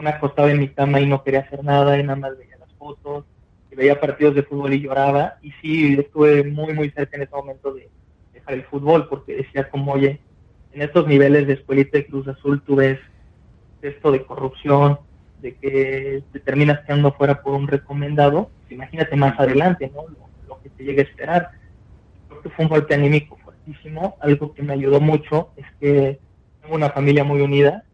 me 0.00 0.08
acostaba 0.08 0.50
en 0.50 0.60
mi 0.60 0.68
cama 0.68 0.98
y 1.00 1.06
no 1.06 1.22
quería 1.22 1.40
hacer 1.40 1.62
nada 1.62 1.98
y 1.98 2.02
nada 2.02 2.16
más 2.16 2.38
veía 2.38 2.56
las 2.56 2.72
fotos, 2.78 3.26
y 3.70 3.76
veía 3.76 4.00
partidos 4.00 4.34
de 4.34 4.44
fútbol 4.44 4.72
y 4.72 4.80
lloraba, 4.80 5.34
y 5.42 5.52
sí, 5.60 5.94
estuve 5.98 6.44
muy, 6.44 6.72
muy 6.72 6.88
cerca 6.90 7.18
en 7.18 7.24
ese 7.24 7.36
momento 7.36 7.74
de 7.74 7.90
dejar 8.32 8.54
el 8.54 8.64
fútbol 8.64 9.08
porque 9.10 9.36
decía 9.36 9.68
como, 9.68 9.92
oye, 9.92 10.20
en 10.72 10.80
estos 10.80 11.06
niveles 11.06 11.46
de 11.46 11.52
escuelita 11.52 11.98
de 11.98 12.06
Cruz 12.06 12.26
Azul 12.28 12.62
tú 12.62 12.76
ves 12.76 12.98
esto 13.82 14.10
de 14.10 14.24
corrupción, 14.24 14.98
de 15.42 15.54
que 15.56 16.22
te 16.32 16.40
terminas 16.40 16.80
quedando 16.80 17.12
fuera 17.12 17.42
por 17.42 17.54
un 17.54 17.68
recomendado, 17.68 18.50
pues 18.60 18.72
imagínate 18.72 19.16
más 19.16 19.38
adelante, 19.38 19.90
¿no? 19.94 20.08
Lo, 20.08 20.28
lo 20.48 20.62
que 20.62 20.70
te 20.70 20.84
llega 20.84 21.02
a 21.02 21.06
esperar. 21.06 21.50
Creo 22.28 22.40
que 22.40 22.50
fue 22.50 22.64
un 22.64 22.70
golpe 22.70 22.94
anímico 22.94 23.36
fuertísimo. 23.44 24.16
Algo 24.20 24.54
que 24.54 24.62
me 24.62 24.72
ayudó 24.72 25.00
mucho 25.00 25.50
es 25.56 25.66
que 25.80 26.20
tengo 26.62 26.76
una 26.76 26.90
familia 26.90 27.24
muy 27.24 27.40
unida 27.40 27.84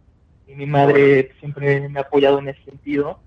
y 0.46 0.54
mi 0.54 0.66
madre 0.66 1.32
siempre 1.40 1.88
me 1.88 1.98
ha 1.98 2.02
apoyado 2.02 2.38
en 2.38 2.48
ese 2.48 2.62
sentido. 2.64 3.20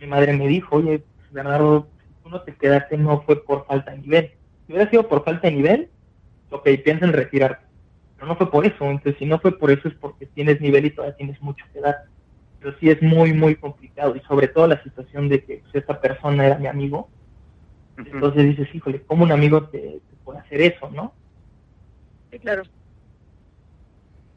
Mi 0.00 0.06
madre 0.06 0.32
me 0.32 0.48
dijo, 0.48 0.76
oye, 0.76 1.04
Bernardo, 1.30 1.88
si 2.00 2.22
tú 2.22 2.30
no 2.30 2.42
te 2.42 2.54
quedaste 2.54 2.96
no 2.98 3.22
fue 3.22 3.44
por 3.44 3.66
falta 3.66 3.92
de 3.92 3.98
nivel. 3.98 4.32
Si 4.66 4.72
hubiera 4.72 4.90
sido 4.90 5.08
por 5.08 5.24
falta 5.24 5.48
de 5.48 5.54
nivel, 5.54 5.90
ok, 6.50 6.68
piensa 6.84 7.04
en 7.04 7.12
retirarte. 7.12 7.64
Pero 8.16 8.26
no 8.26 8.36
fue 8.36 8.50
por 8.50 8.66
eso. 8.66 8.84
Entonces, 8.84 9.16
si 9.18 9.26
no 9.26 9.38
fue 9.38 9.58
por 9.58 9.70
eso 9.70 9.88
es 9.88 9.94
porque 9.94 10.26
tienes 10.26 10.60
nivel 10.60 10.86
y 10.86 10.90
todavía 10.90 11.16
tienes 11.16 11.40
mucho 11.40 11.64
que 11.72 11.80
dar 11.80 11.96
pero 12.62 12.76
sí 12.78 12.90
es 12.90 13.02
muy, 13.02 13.32
muy 13.32 13.56
complicado 13.56 14.14
y 14.14 14.20
sobre 14.20 14.48
todo 14.48 14.68
la 14.68 14.82
situación 14.82 15.28
de 15.28 15.42
que 15.44 15.58
pues, 15.58 15.74
esta 15.74 16.00
persona 16.00 16.46
era 16.46 16.58
mi 16.58 16.68
amigo. 16.68 17.08
Entonces 17.96 18.44
dices, 18.44 18.74
híjole, 18.74 19.02
¿cómo 19.02 19.24
un 19.24 19.32
amigo 19.32 19.64
te, 19.64 19.78
te 19.78 20.16
puede 20.24 20.38
hacer 20.38 20.62
eso, 20.62 20.90
no? 20.90 21.12
Sí, 22.30 22.38
claro. 22.38 22.62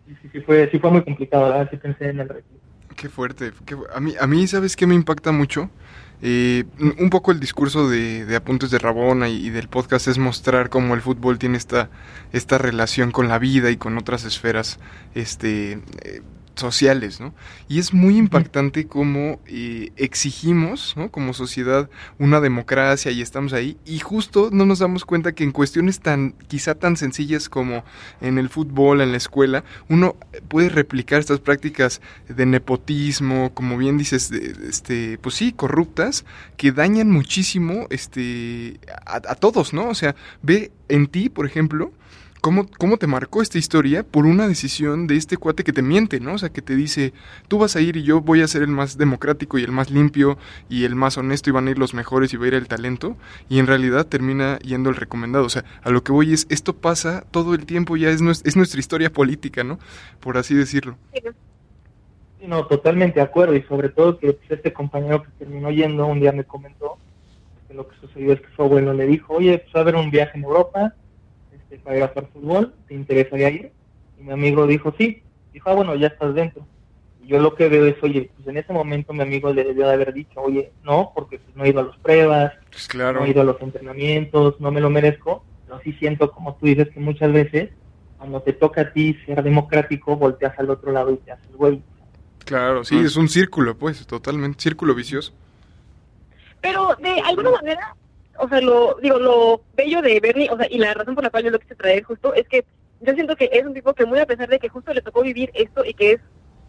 Sí, 0.07 0.15
sí, 0.21 0.29
sí 0.33 0.41
fue, 0.41 0.69
sí 0.71 0.79
fue 0.79 0.91
muy 0.91 1.03
complicado, 1.03 1.49
la 1.49 1.57
verdad, 1.57 1.71
sí 1.71 1.77
pensé 1.77 2.09
en 2.09 2.19
el 2.19 2.29
retiro. 2.29 2.59
Qué 2.95 3.09
fuerte. 3.09 3.51
qué 3.65 3.75
a, 3.93 3.99
mí, 3.99 4.13
a 4.19 4.27
mí, 4.27 4.47
¿sabes 4.47 4.75
qué 4.75 4.87
me 4.87 4.95
impacta 4.95 5.31
mucho? 5.31 5.69
Eh, 6.21 6.63
un 6.79 6.95
un 6.97 7.09
poco 7.09 7.31
el 7.31 7.39
discurso 7.39 7.89
de, 7.89 8.25
de 8.25 8.35
Apuntes 8.35 8.71
de 8.71 8.79
Rabona 8.79 9.27
y, 9.27 9.47
y 9.47 9.49
del 9.49 9.67
podcast 9.67 10.07
es 10.07 10.17
mostrar 10.17 10.69
cómo 10.69 10.93
el 10.95 11.01
fútbol 11.01 11.37
tiene 11.37 11.57
esta, 11.57 11.89
esta 12.31 12.57
relación 12.57 13.11
con 13.11 13.27
la 13.27 13.37
vida 13.37 13.69
y 13.69 13.77
con 13.77 13.97
otras 13.97 14.23
esferas 14.23 14.79
este, 15.13 15.73
eh, 16.03 16.21
sociales, 16.55 17.19
¿no? 17.19 17.33
Y 17.67 17.79
es 17.79 17.93
muy 17.93 18.17
impactante 18.17 18.87
cómo 18.87 19.39
eh, 19.47 19.91
exigimos, 19.97 20.93
¿no? 20.97 21.11
Como 21.11 21.33
sociedad, 21.33 21.89
una 22.19 22.39
democracia 22.41 23.11
y 23.11 23.21
estamos 23.21 23.53
ahí 23.53 23.77
y 23.85 23.99
justo 23.99 24.49
no 24.51 24.65
nos 24.65 24.79
damos 24.79 25.05
cuenta 25.05 25.33
que 25.33 25.43
en 25.43 25.51
cuestiones 25.51 25.99
tan, 25.99 26.33
quizá 26.47 26.75
tan 26.75 26.97
sencillas 26.97 27.49
como 27.49 27.83
en 28.21 28.37
el 28.37 28.49
fútbol, 28.49 29.01
en 29.01 29.11
la 29.11 29.17
escuela, 29.17 29.63
uno 29.89 30.15
puede 30.47 30.69
replicar 30.69 31.19
estas 31.19 31.39
prácticas 31.39 32.01
de 32.27 32.45
nepotismo, 32.45 33.53
como 33.53 33.77
bien 33.77 33.97
dices, 33.97 34.29
de- 34.29 34.55
este, 34.69 35.17
pues 35.19 35.35
sí, 35.35 35.51
corruptas, 35.53 36.25
que 36.57 36.71
dañan 36.71 37.11
muchísimo 37.11 37.87
este, 37.89 38.79
a, 39.05 39.15
a 39.17 39.35
todos, 39.35 39.73
¿no? 39.73 39.89
O 39.89 39.95
sea, 39.95 40.15
ve 40.41 40.71
en 40.89 41.07
ti, 41.07 41.29
por 41.29 41.45
ejemplo, 41.45 41.91
cómo, 42.45 42.67
cómo 42.77 42.97
te 42.97 43.07
marcó 43.07 43.41
esta 43.41 43.57
historia 43.57 44.03
por 44.03 44.27
una 44.27 44.47
decisión 44.47 45.07
de 45.07 45.15
este 45.15 45.35
cuate 45.35 45.63
que 45.63 45.73
te 45.73 45.81
miente, 45.81 46.19
¿no? 46.19 46.35
O 46.35 46.37
sea, 46.37 46.49
que 46.49 46.61
te 46.61 46.75
dice, 46.75 47.11
tú 47.47 47.57
vas 47.57 47.75
a 47.75 47.81
ir 47.81 47.97
y 47.97 48.03
yo 48.03 48.21
voy 48.21 48.43
a 48.43 48.47
ser 48.47 48.61
el 48.61 48.67
más 48.67 48.99
democrático 48.99 49.57
y 49.57 49.63
el 49.63 49.71
más 49.71 49.89
limpio 49.89 50.37
y 50.69 50.83
el 50.83 50.93
más 50.93 51.17
honesto 51.17 51.49
y 51.49 51.53
van 51.53 51.67
a 51.67 51.71
ir 51.71 51.79
los 51.79 51.95
mejores 51.95 52.31
y 52.31 52.37
va 52.37 52.45
a 52.45 52.49
ir 52.49 52.53
el 52.53 52.67
talento 52.67 53.17
y 53.49 53.57
en 53.57 53.65
realidad 53.65 54.05
termina 54.05 54.59
yendo 54.59 54.91
el 54.91 54.95
recomendado. 54.95 55.43
O 55.43 55.49
sea, 55.49 55.65
a 55.81 55.89
lo 55.89 56.03
que 56.03 56.11
voy 56.11 56.33
es, 56.33 56.45
esto 56.51 56.75
pasa 56.75 57.25
todo 57.31 57.55
el 57.55 57.65
tiempo, 57.65 57.97
ya 57.97 58.11
es, 58.11 58.21
nues- 58.21 58.43
es 58.45 58.55
nuestra 58.55 58.79
historia 58.79 59.11
política, 59.11 59.63
¿no? 59.63 59.79
Por 60.19 60.37
así 60.37 60.53
decirlo. 60.53 60.97
Sí, 62.39 62.45
no, 62.45 62.67
totalmente 62.67 63.15
de 63.21 63.25
acuerdo 63.25 63.55
y 63.55 63.63
sobre 63.63 63.89
todo 63.89 64.19
que 64.19 64.33
pues, 64.33 64.51
este 64.51 64.71
compañero 64.71 65.23
que 65.23 65.31
terminó 65.39 65.71
yendo 65.71 66.05
un 66.05 66.19
día 66.19 66.31
me 66.31 66.43
comentó 66.43 66.99
que 67.67 67.73
lo 67.73 67.87
que 67.87 67.95
sucedió 68.01 68.33
es 68.33 68.41
que 68.41 68.55
su 68.55 68.61
abuelo 68.61 68.93
le 68.93 69.07
dijo, 69.07 69.33
oye, 69.33 69.57
pues 69.57 69.73
va 69.75 69.79
a 69.79 69.81
haber 69.81 69.95
un 69.95 70.11
viaje 70.11 70.37
en 70.37 70.43
Europa 70.43 70.93
este, 71.69 71.79
para 71.83 71.97
ir 71.97 72.03
a 72.03 72.07
jugar 72.09 72.29
fútbol, 72.33 72.73
¿te 72.87 72.93
interesaría 72.95 73.49
ir? 73.49 73.71
Y 74.19 74.23
mi 74.23 74.31
amigo 74.31 74.65
dijo 74.67 74.93
sí, 74.97 75.21
Dijo, 75.53 75.69
ah, 75.69 75.73
bueno, 75.73 75.95
ya 75.95 76.07
estás 76.07 76.35
dentro. 76.35 76.67
Y 77.23 77.27
yo 77.27 77.39
lo 77.39 77.55
que 77.55 77.69
veo 77.69 77.85
es, 77.85 77.95
oye, 78.03 78.29
pues 78.35 78.45
en 78.49 78.57
ese 78.57 78.73
momento 78.73 79.13
mi 79.13 79.21
amigo 79.21 79.53
le 79.53 79.63
debió 79.63 79.87
de 79.87 79.93
haber 79.93 80.11
dicho, 80.13 80.41
oye, 80.41 80.73
no, 80.83 81.11
porque 81.15 81.39
pues, 81.39 81.55
no 81.55 81.63
he 81.63 81.69
ido 81.69 81.79
a 81.79 81.83
las 81.83 81.97
pruebas, 81.99 82.51
Pues 82.69 82.87
claro. 82.89 83.19
no 83.21 83.25
he 83.25 83.29
ido 83.29 83.39
a 83.41 83.45
los 83.45 83.61
entrenamientos, 83.61 84.59
no 84.59 84.69
me 84.71 84.81
lo 84.81 84.89
merezco, 84.89 85.45
pero 85.65 85.79
sí 85.81 85.93
siento, 85.93 86.29
como 86.31 86.55
tú 86.55 86.65
dices, 86.65 86.89
que 86.89 86.99
muchas 86.99 87.31
veces, 87.31 87.69
cuando 88.17 88.41
te 88.41 88.51
toca 88.51 88.81
a 88.81 88.91
ti 88.91 89.17
ser 89.25 89.41
democrático, 89.43 90.17
volteas 90.17 90.59
al 90.59 90.69
otro 90.69 90.91
lado 90.91 91.11
y 91.13 91.17
te 91.17 91.31
haces 91.31 91.53
güey. 91.55 91.81
Claro, 92.43 92.83
sí, 92.83 92.95
Mm. 92.95 93.05
es 93.05 93.15
un 93.15 93.29
círculo, 93.29 93.77
pues, 93.77 94.05
totalmente, 94.05 94.59
círculo 94.61 94.93
vicioso. 94.93 95.31
Pero 96.61 96.95
de 97.01 97.21
alguna 97.21 97.51
manera, 97.51 97.95
o 98.37 98.47
sea, 98.49 98.61
lo 98.61 98.97
digo, 99.01 99.19
lo 99.19 99.61
bello 99.75 100.01
de 100.01 100.19
Bernie, 100.19 100.49
o 100.49 100.57
sea, 100.57 100.67
y 100.69 100.77
la 100.77 100.93
razón 100.93 101.15
por 101.15 101.23
la 101.23 101.29
cual 101.29 101.43
yo 101.43 101.51
lo 101.51 101.59
quise 101.59 101.75
traer 101.75 102.03
justo 102.03 102.33
es 102.33 102.47
que 102.47 102.65
yo 103.01 103.13
siento 103.13 103.35
que 103.35 103.49
es 103.51 103.65
un 103.65 103.73
tipo 103.73 103.93
que 103.93 104.05
muy 104.05 104.19
a 104.19 104.25
pesar 104.25 104.49
de 104.49 104.59
que 104.59 104.69
justo 104.69 104.93
le 104.93 105.01
tocó 105.01 105.21
vivir 105.21 105.51
esto 105.53 105.83
y 105.85 105.93
que 105.93 106.13
es 106.13 106.21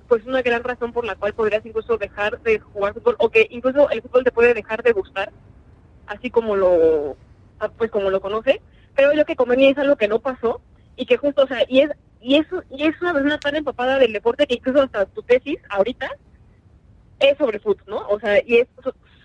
pues 0.09 0.25
una 0.25 0.43
gran 0.43 0.63
razón 0.63 0.93
por 0.93 1.05
la 1.05 1.17
cual 1.17 1.35
podrías 1.35 1.65
incluso 1.67 1.97
dejar 1.97 2.41
de 2.43 2.61
jugar 2.61 2.95
fútbol 2.95 3.17
o 3.19 3.31
que 3.31 3.47
incluso 3.51 3.91
el 3.91 4.03
fútbol 4.03 4.25
te 4.25 4.33
puede 4.33 4.55
dejar 4.55 4.83
de 4.83 4.93
gustar, 4.93 5.33
así 6.07 6.31
como 6.31 6.57
lo 6.57 7.17
ah, 7.61 7.71
pues 7.77 7.91
como 7.91 8.11
lo 8.11 8.21
conoce, 8.21 8.61
pero 8.95 9.13
yo 9.13 9.25
que 9.25 9.37
convenía 9.37 9.71
es 9.71 9.79
algo 9.79 9.97
que 9.97 10.09
no 10.09 10.21
pasó 10.21 10.61
y 10.97 11.07
que 11.07 11.17
justo, 11.17 11.43
o 11.43 11.47
sea, 11.47 11.65
y 11.69 11.81
es 11.81 11.91
y 12.21 12.37
eso 12.37 12.63
y 12.71 12.85
es 12.85 13.01
una 13.01 13.13
persona 13.13 13.39
tan 13.39 13.57
empapada 13.57 13.99
del 13.99 14.13
deporte 14.13 14.47
que 14.47 14.55
incluso 14.55 14.83
hasta 14.83 15.07
tu 15.07 15.23
tesis 15.23 15.59
ahorita 15.71 16.09
es 17.19 17.37
sobre 17.39 17.59
fútbol, 17.59 17.85
¿no? 17.87 18.09
O 18.09 18.21
sea, 18.21 18.41
y 18.45 18.59
es 18.59 18.69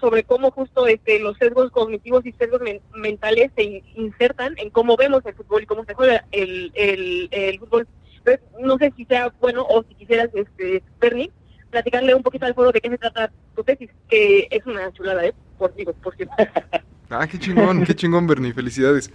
sobre 0.01 0.23
cómo 0.23 0.51
justo 0.51 0.87
este 0.87 1.19
los 1.19 1.37
sesgos 1.37 1.71
cognitivos 1.71 2.25
y 2.25 2.33
sesgos 2.33 2.59
men- 2.61 2.81
mentales 2.93 3.51
se 3.55 3.63
in- 3.63 3.83
insertan 3.95 4.55
en 4.57 4.69
cómo 4.71 4.97
vemos 4.97 5.21
el 5.25 5.33
fútbol 5.35 5.63
y 5.63 5.65
cómo 5.67 5.85
se 5.85 5.93
juega 5.93 6.25
el, 6.31 6.71
el, 6.75 7.29
el 7.31 7.59
fútbol. 7.59 7.87
Entonces, 8.17 8.45
no 8.59 8.77
sé 8.77 8.91
si 8.97 9.05
sea 9.05 9.33
bueno 9.39 9.65
o 9.69 9.83
si 9.83 9.95
quisieras, 9.95 10.29
este, 10.33 10.83
Bernie, 10.99 11.31
platicarle 11.69 12.13
un 12.13 12.23
poquito 12.23 12.45
al 12.45 12.53
foro 12.53 12.71
de 12.71 12.81
qué 12.81 12.89
se 12.89 12.97
trata 12.97 13.31
tu 13.55 13.63
tesis, 13.63 13.89
que 14.09 14.47
es 14.51 14.65
una 14.65 14.91
chulada, 14.91 15.25
¿eh? 15.25 15.33
Por, 15.57 15.73
digo, 15.75 15.93
por 15.93 16.15
cierto. 16.15 16.33
Ah, 17.13 17.27
qué 17.27 17.37
chingón, 17.37 17.83
qué 17.83 17.93
chingón, 17.93 18.25
Bernie, 18.25 18.53
felicidades. 18.53 19.11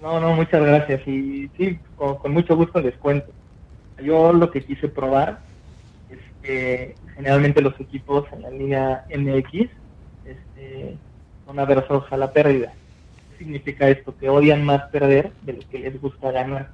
No, 0.00 0.18
no, 0.20 0.32
muchas 0.34 0.64
gracias. 0.64 1.06
Y 1.06 1.50
sí, 1.56 1.78
con, 1.96 2.16
con 2.16 2.32
mucho 2.32 2.56
gusto 2.56 2.80
les 2.80 2.96
cuento. 2.96 3.30
Yo 3.98 4.32
lo 4.32 4.50
que 4.50 4.64
quise 4.64 4.88
probar 4.88 5.44
es 6.08 6.18
que 6.40 6.96
generalmente 7.14 7.60
los 7.60 7.78
equipos 7.78 8.24
en 8.32 8.40
la 8.42 8.50
Liga 8.50 9.04
MX 9.10 9.68
este, 10.26 10.96
son 11.46 11.58
aversos 11.58 12.04
a 12.10 12.16
la 12.16 12.32
pérdida. 12.32 12.72
¿Qué 13.30 13.38
significa 13.38 13.88
esto? 13.88 14.16
Que 14.16 14.28
odian 14.28 14.64
más 14.64 14.82
perder 14.90 15.32
de 15.42 15.54
lo 15.54 15.68
que 15.68 15.78
les 15.78 16.00
gusta 16.00 16.30
ganar. 16.30 16.70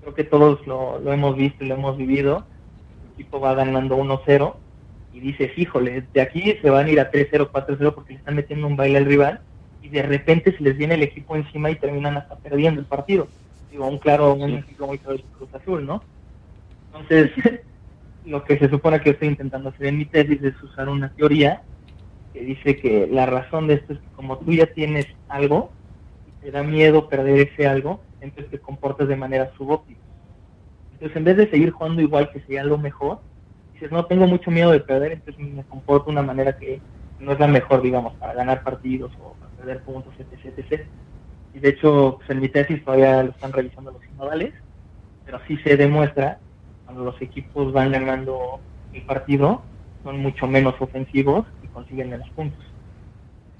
Creo 0.00 0.14
que 0.14 0.24
todos 0.24 0.66
lo, 0.66 0.98
lo 0.98 1.12
hemos 1.12 1.36
visto 1.36 1.64
y 1.64 1.68
lo 1.68 1.74
hemos 1.74 1.96
vivido. 1.96 2.44
El 3.04 3.12
equipo 3.14 3.40
va 3.40 3.54
ganando 3.54 3.96
1-0 3.96 4.54
y 5.12 5.20
dices, 5.20 5.50
híjole, 5.56 6.04
de 6.12 6.20
aquí 6.20 6.56
se 6.60 6.68
van 6.68 6.86
a 6.86 6.90
ir 6.90 7.00
a 7.00 7.10
3-0, 7.10 7.50
4-0 7.50 7.94
porque 7.94 8.12
le 8.12 8.18
están 8.18 8.36
metiendo 8.36 8.66
un 8.66 8.76
baile 8.76 8.98
al 8.98 9.06
rival 9.06 9.40
y 9.82 9.88
de 9.88 10.02
repente 10.02 10.54
se 10.54 10.62
les 10.62 10.76
viene 10.76 10.94
el 10.94 11.02
equipo 11.02 11.36
encima 11.36 11.70
y 11.70 11.76
terminan 11.76 12.16
hasta 12.16 12.36
perdiendo 12.36 12.80
el 12.80 12.86
partido. 12.86 13.28
Digo, 13.70 13.86
un 13.86 13.98
claro, 13.98 14.34
un 14.34 14.50
ejemplo 14.50 14.88
muy 14.88 14.98
claro 14.98 15.16
es 15.16 15.24
Cruz 15.38 15.54
Azul, 15.54 15.86
¿no? 15.86 16.02
Entonces, 16.88 17.30
lo 18.26 18.44
que 18.44 18.58
se 18.58 18.68
supone 18.68 18.98
que 18.98 19.06
yo 19.06 19.12
estoy 19.12 19.28
intentando 19.28 19.70
hacer 19.70 19.86
en 19.86 19.98
mi 19.98 20.04
tesis 20.04 20.42
es 20.42 20.62
usar 20.62 20.88
una 20.88 21.08
teoría 21.10 21.62
que 22.36 22.44
dice 22.44 22.76
que 22.76 23.06
la 23.06 23.24
razón 23.24 23.66
de 23.66 23.74
esto 23.74 23.94
es 23.94 23.98
que 23.98 24.08
como 24.14 24.36
tú 24.36 24.52
ya 24.52 24.66
tienes 24.66 25.06
algo 25.28 25.70
te 26.42 26.50
da 26.50 26.62
miedo 26.62 27.08
perder 27.08 27.48
ese 27.48 27.66
algo, 27.66 27.98
entonces 28.20 28.50
te 28.50 28.58
comportas 28.58 29.08
de 29.08 29.16
manera 29.16 29.50
subóptima. 29.56 29.98
Entonces, 30.92 31.16
en 31.16 31.24
vez 31.24 31.38
de 31.38 31.50
seguir 31.50 31.70
jugando 31.70 32.02
igual 32.02 32.30
que 32.30 32.40
sería 32.40 32.62
lo 32.62 32.76
mejor, 32.76 33.20
dices, 33.72 33.90
no 33.90 34.04
tengo 34.04 34.26
mucho 34.26 34.50
miedo 34.50 34.70
de 34.70 34.80
perder, 34.80 35.12
entonces 35.12 35.42
me 35.44 35.64
comporto 35.64 36.06
de 36.06 36.12
una 36.12 36.22
manera 36.22 36.56
que 36.58 36.78
no 37.20 37.32
es 37.32 37.40
la 37.40 37.46
mejor, 37.46 37.80
digamos, 37.80 38.12
para 38.16 38.34
ganar 38.34 38.62
partidos 38.62 39.10
o 39.18 39.32
para 39.32 39.50
perder 39.52 39.82
puntos, 39.82 40.12
etc. 40.18 40.58
etc. 40.58 40.86
Y 41.54 41.58
de 41.58 41.70
hecho, 41.70 42.16
pues, 42.18 42.28
en 42.28 42.40
mi 42.40 42.48
tesis 42.50 42.84
todavía 42.84 43.22
lo 43.22 43.30
están 43.30 43.52
revisando 43.52 43.92
los 43.92 44.02
sinodales, 44.02 44.52
pero 45.24 45.40
sí 45.48 45.56
se 45.64 45.76
demuestra 45.78 46.38
cuando 46.84 47.02
los 47.02 47.20
equipos 47.22 47.72
van 47.72 47.92
ganando 47.92 48.60
el 48.92 49.02
partido, 49.02 49.62
son 50.04 50.18
mucho 50.20 50.46
menos 50.46 50.74
ofensivos 50.78 51.46
consiguen 51.76 52.08
menos 52.08 52.28
puntos. 52.30 52.58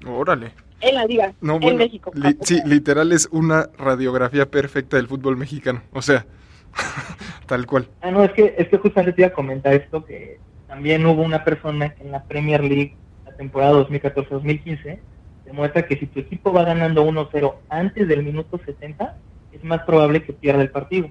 Órale. 0.07 0.51
En 0.81 0.95
la 0.95 1.05
liga, 1.05 1.33
No, 1.39 1.55
en 1.55 1.59
bueno, 1.61 1.77
México. 1.77 2.11
li- 2.15 2.35
sí, 2.41 2.59
literal 2.65 3.11
es 3.11 3.27
una 3.31 3.69
radiografía 3.77 4.49
perfecta 4.49 4.97
del 4.97 5.07
fútbol 5.07 5.37
mexicano. 5.37 5.83
O 5.91 6.01
sea, 6.01 6.25
tal 7.47 7.65
cual. 7.67 7.87
Ah, 8.01 8.09
no, 8.09 8.23
es 8.23 8.31
que, 8.31 8.55
es 8.57 8.67
que 8.69 8.77
justamente 8.79 9.13
te 9.13 9.21
iba 9.21 9.29
a 9.29 9.33
comentar 9.33 9.73
esto, 9.73 10.03
que 10.03 10.39
también 10.67 11.05
hubo 11.05 11.21
una 11.21 11.43
persona 11.43 11.89
que 11.93 12.03
en 12.03 12.11
la 12.11 12.23
Premier 12.23 12.61
League, 12.63 12.95
la 13.25 13.33
temporada 13.33 13.73
2014-2015, 13.87 14.99
demuestra 15.45 15.85
que 15.85 15.97
si 15.97 16.07
tu 16.07 16.19
equipo 16.19 16.51
va 16.51 16.63
ganando 16.63 17.05
1-0 17.05 17.53
antes 17.69 18.07
del 18.07 18.23
minuto 18.23 18.59
70, 18.65 19.15
es 19.51 19.63
más 19.63 19.81
probable 19.83 20.23
que 20.23 20.33
pierda 20.33 20.61
el 20.63 20.71
partido. 20.71 21.09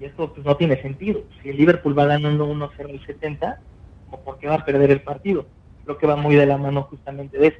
Y 0.00 0.04
esto 0.04 0.32
pues 0.32 0.46
no 0.46 0.56
tiene 0.56 0.80
sentido. 0.80 1.22
Si 1.42 1.48
el 1.48 1.56
Liverpool 1.56 1.98
va 1.98 2.06
ganando 2.06 2.46
1-0 2.46 2.90
al 2.90 3.06
70, 3.06 3.60
¿o 4.10 4.20
por 4.20 4.38
qué 4.38 4.46
va 4.48 4.54
a 4.56 4.64
perder 4.64 4.90
el 4.92 5.00
partido? 5.02 5.46
Creo 5.86 5.98
que 5.98 6.06
va 6.08 6.16
muy 6.16 6.34
de 6.34 6.46
la 6.46 6.58
mano 6.58 6.82
justamente 6.82 7.38
de 7.38 7.46
eso. 7.46 7.58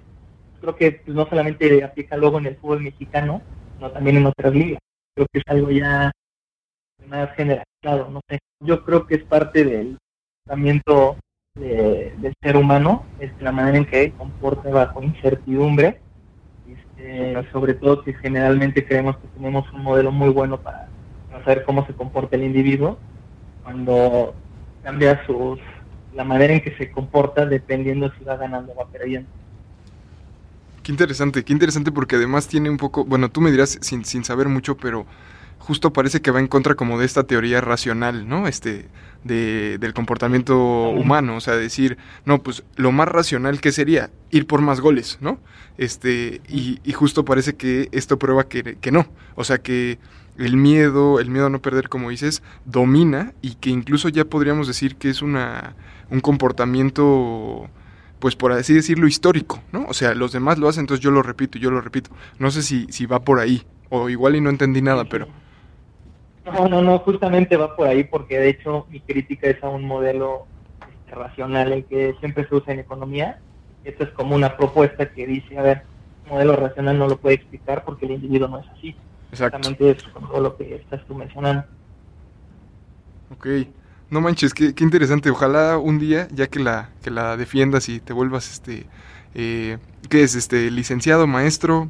Creo 0.60 0.74
que 0.74 0.92
pues, 0.92 1.16
no 1.16 1.26
solamente 1.28 1.84
aplica 1.84 2.16
luego 2.16 2.38
en 2.38 2.46
el 2.46 2.56
fútbol 2.56 2.80
mexicano, 2.82 3.40
sino 3.76 3.92
también 3.92 4.16
en 4.16 4.26
otras 4.26 4.52
ligas. 4.52 4.80
Creo 5.14 5.28
que 5.32 5.38
es 5.38 5.44
algo 5.46 5.70
ya 5.70 6.10
más 7.06 7.30
generalizado, 7.36 8.10
no 8.10 8.20
sé. 8.28 8.40
Yo 8.60 8.84
creo 8.84 9.06
que 9.06 9.14
es 9.14 9.22
parte 9.22 9.64
del 9.64 9.96
comportamiento 10.44 11.16
de- 11.54 12.12
del 12.18 12.34
ser 12.42 12.56
humano, 12.56 13.04
es 13.20 13.30
la 13.40 13.52
manera 13.52 13.78
en 13.78 13.86
que 13.86 14.10
comporta 14.12 14.68
bajo 14.70 15.02
incertidumbre, 15.02 16.00
este, 16.68 17.50
sobre 17.52 17.74
todo 17.74 18.02
que 18.02 18.12
generalmente 18.14 18.84
creemos 18.84 19.16
que 19.18 19.28
tenemos 19.28 19.72
un 19.72 19.82
modelo 19.82 20.10
muy 20.10 20.30
bueno 20.30 20.60
para 20.60 20.88
saber 21.44 21.64
cómo 21.64 21.86
se 21.86 21.94
comporta 21.94 22.34
el 22.34 22.42
individuo, 22.44 22.98
cuando 23.62 24.34
cambia 24.82 25.24
sus 25.26 25.60
la 26.16 26.24
manera 26.24 26.54
en 26.54 26.62
que 26.62 26.74
se 26.76 26.90
comporta 26.90 27.46
dependiendo 27.46 28.10
si 28.18 28.24
va 28.24 28.36
ganando 28.36 28.72
o 28.72 28.76
va 28.76 28.86
perdiendo. 28.88 29.28
Qué 30.82 30.92
interesante, 30.92 31.44
qué 31.44 31.52
interesante 31.52 31.92
porque 31.92 32.16
además 32.16 32.48
tiene 32.48 32.70
un 32.70 32.76
poco, 32.76 33.04
bueno, 33.04 33.28
tú 33.28 33.40
me 33.40 33.50
dirás 33.50 33.78
sin, 33.80 34.04
sin 34.04 34.24
saber 34.24 34.48
mucho, 34.48 34.76
pero 34.76 35.06
justo 35.58 35.92
parece 35.92 36.20
que 36.22 36.30
va 36.30 36.38
en 36.38 36.46
contra 36.46 36.74
como 36.76 36.98
de 36.98 37.06
esta 37.06 37.24
teoría 37.24 37.60
racional, 37.60 38.28
¿no? 38.28 38.46
Este, 38.46 38.86
de, 39.24 39.78
del 39.78 39.94
comportamiento 39.94 40.56
humano, 40.90 41.36
o 41.36 41.40
sea, 41.40 41.56
decir, 41.56 41.98
no, 42.24 42.42
pues 42.42 42.62
lo 42.76 42.92
más 42.92 43.08
racional 43.08 43.60
que 43.60 43.72
sería 43.72 44.10
ir 44.30 44.46
por 44.46 44.60
más 44.60 44.80
goles, 44.80 45.18
¿no? 45.20 45.40
Este, 45.76 46.40
y, 46.48 46.78
y 46.84 46.92
justo 46.92 47.24
parece 47.24 47.56
que 47.56 47.88
esto 47.90 48.18
prueba 48.18 48.48
que, 48.48 48.76
que 48.80 48.92
no, 48.92 49.06
o 49.34 49.42
sea, 49.42 49.58
que 49.58 49.98
el 50.38 50.56
miedo, 50.56 51.20
el 51.20 51.30
miedo 51.30 51.46
a 51.46 51.50
no 51.50 51.60
perder, 51.60 51.88
como 51.88 52.10
dices, 52.10 52.42
domina 52.64 53.32
y 53.42 53.54
que 53.54 53.70
incluso 53.70 54.08
ya 54.08 54.24
podríamos 54.24 54.66
decir 54.66 54.96
que 54.96 55.08
es 55.08 55.22
una, 55.22 55.74
un 56.10 56.20
comportamiento 56.20 57.68
pues 58.18 58.34
por 58.34 58.52
así 58.52 58.74
decirlo, 58.74 59.06
histórico, 59.06 59.62
¿no? 59.72 59.84
O 59.88 59.94
sea, 59.94 60.14
los 60.14 60.32
demás 60.32 60.58
lo 60.58 60.68
hacen, 60.68 60.82
entonces 60.82 61.02
yo 61.04 61.10
lo 61.10 61.22
repito, 61.22 61.58
yo 61.58 61.70
lo 61.70 61.80
repito. 61.80 62.10
No 62.38 62.50
sé 62.50 62.62
si, 62.62 62.86
si 62.88 63.06
va 63.06 63.20
por 63.20 63.38
ahí, 63.38 63.62
o 63.90 64.08
igual 64.08 64.36
y 64.36 64.40
no 64.40 64.50
entendí 64.50 64.82
nada, 64.82 65.04
pero... 65.04 65.28
No, 66.44 66.68
no, 66.68 66.80
no, 66.80 66.98
justamente 67.00 67.56
va 67.56 67.74
por 67.76 67.88
ahí 67.88 68.04
porque 68.04 68.38
de 68.38 68.50
hecho 68.50 68.86
mi 68.88 69.00
crítica 69.00 69.48
es 69.48 69.62
a 69.62 69.68
un 69.68 69.84
modelo 69.84 70.46
este, 70.80 71.14
racional, 71.14 71.72
el 71.72 71.84
que 71.84 72.14
siempre 72.20 72.46
se 72.48 72.54
usa 72.54 72.72
en 72.72 72.80
economía. 72.80 73.40
Esto 73.84 74.04
es 74.04 74.10
como 74.10 74.34
una 74.34 74.56
propuesta 74.56 75.10
que 75.12 75.26
dice, 75.26 75.58
a 75.58 75.62
ver, 75.62 75.82
modelo 76.28 76.56
racional 76.56 76.98
no 76.98 77.08
lo 77.08 77.18
puede 77.18 77.36
explicar 77.36 77.84
porque 77.84 78.06
el 78.06 78.12
individuo 78.12 78.48
no 78.48 78.60
es 78.60 78.66
así. 78.68 78.96
Exactamente 79.32 79.90
eso, 79.90 80.08
todo 80.10 80.40
lo 80.40 80.56
que 80.56 80.76
estás 80.76 81.04
tú 81.06 81.14
mencionando. 81.14 81.64
Ok. 83.30 83.46
No 84.08 84.20
manches, 84.20 84.54
qué, 84.54 84.74
qué 84.74 84.84
interesante. 84.84 85.30
Ojalá 85.30 85.78
un 85.78 85.98
día, 85.98 86.28
ya 86.30 86.46
que 86.46 86.60
la, 86.60 86.90
que 87.02 87.10
la 87.10 87.36
defiendas 87.36 87.88
y 87.88 88.00
te 88.00 88.12
vuelvas, 88.12 88.50
este... 88.52 88.86
Eh, 89.34 89.78
¿Qué 90.08 90.22
es? 90.22 90.34
Este, 90.34 90.70
licenciado, 90.70 91.26
maestro. 91.26 91.88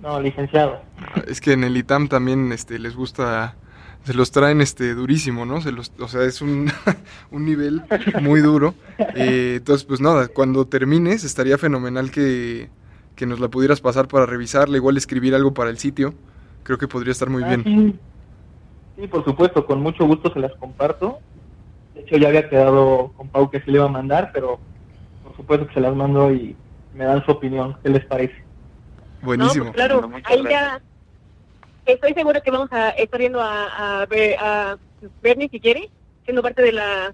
No, 0.00 0.20
licenciado. 0.20 0.80
Es 1.26 1.40
que 1.40 1.52
en 1.52 1.64
el 1.64 1.76
ITAM 1.76 2.08
también 2.08 2.52
este, 2.52 2.78
les 2.78 2.94
gusta... 2.94 3.56
Se 4.04 4.14
los 4.14 4.30
traen 4.30 4.62
este 4.62 4.94
durísimo, 4.94 5.44
¿no? 5.44 5.60
Se 5.60 5.72
los, 5.72 5.92
o 5.98 6.08
sea, 6.08 6.22
es 6.22 6.40
un, 6.40 6.72
un 7.30 7.44
nivel 7.44 7.82
muy 8.22 8.40
duro. 8.40 8.74
Eh, 9.14 9.56
entonces, 9.58 9.84
pues 9.84 10.00
nada, 10.00 10.28
cuando 10.28 10.66
termines 10.66 11.24
estaría 11.24 11.58
fenomenal 11.58 12.10
que, 12.10 12.70
que 13.20 13.26
nos 13.26 13.38
la 13.38 13.48
pudieras 13.48 13.82
pasar 13.82 14.08
para 14.08 14.24
revisarla, 14.24 14.78
igual 14.78 14.96
escribir 14.96 15.34
algo 15.34 15.52
para 15.52 15.68
el 15.68 15.76
sitio. 15.76 16.14
Creo 16.62 16.78
que 16.78 16.88
podría 16.88 17.12
estar 17.12 17.28
muy 17.28 17.42
Ah, 17.44 17.48
bien. 17.48 17.64
Sí. 17.64 17.98
sí, 19.02 19.08
por 19.08 19.22
supuesto, 19.26 19.66
con 19.66 19.82
mucho 19.82 20.06
gusto 20.06 20.32
se 20.32 20.38
las 20.40 20.54
comparto. 20.54 21.18
De 21.94 22.00
hecho, 22.00 22.16
ya 22.16 22.28
había 22.28 22.48
quedado 22.48 23.12
con 23.18 23.28
Pau 23.28 23.50
que 23.50 23.60
se 23.60 23.70
le 23.70 23.76
iba 23.76 23.84
a 23.84 23.88
mandar, 23.88 24.30
pero 24.32 24.58
por 25.22 25.36
supuesto 25.36 25.66
que 25.68 25.74
se 25.74 25.80
las 25.80 25.94
mando 25.94 26.32
y 26.32 26.56
me 26.94 27.04
dan 27.04 27.22
su 27.26 27.32
opinión. 27.32 27.76
¿Qué 27.82 27.90
les 27.90 28.06
parece? 28.06 28.36
Buenísimo. 29.20 29.66
No, 29.66 29.72
pues 29.72 29.76
claro, 29.86 30.00
Bueno, 30.08 30.22
ahí 30.24 30.42
ya 30.48 30.80
estoy 31.84 32.14
seguro 32.14 32.40
que 32.42 32.50
vamos 32.50 32.72
a 32.72 32.88
estar 32.88 33.20
viendo 33.20 33.42
a, 33.42 34.00
a, 34.00 34.06
Be- 34.06 34.36
a 34.40 34.78
Bernie 35.22 35.50
si 35.50 35.60
quiere 35.60 35.90
siendo 36.24 36.40
parte 36.40 36.62
de 36.62 36.72
la 36.72 37.12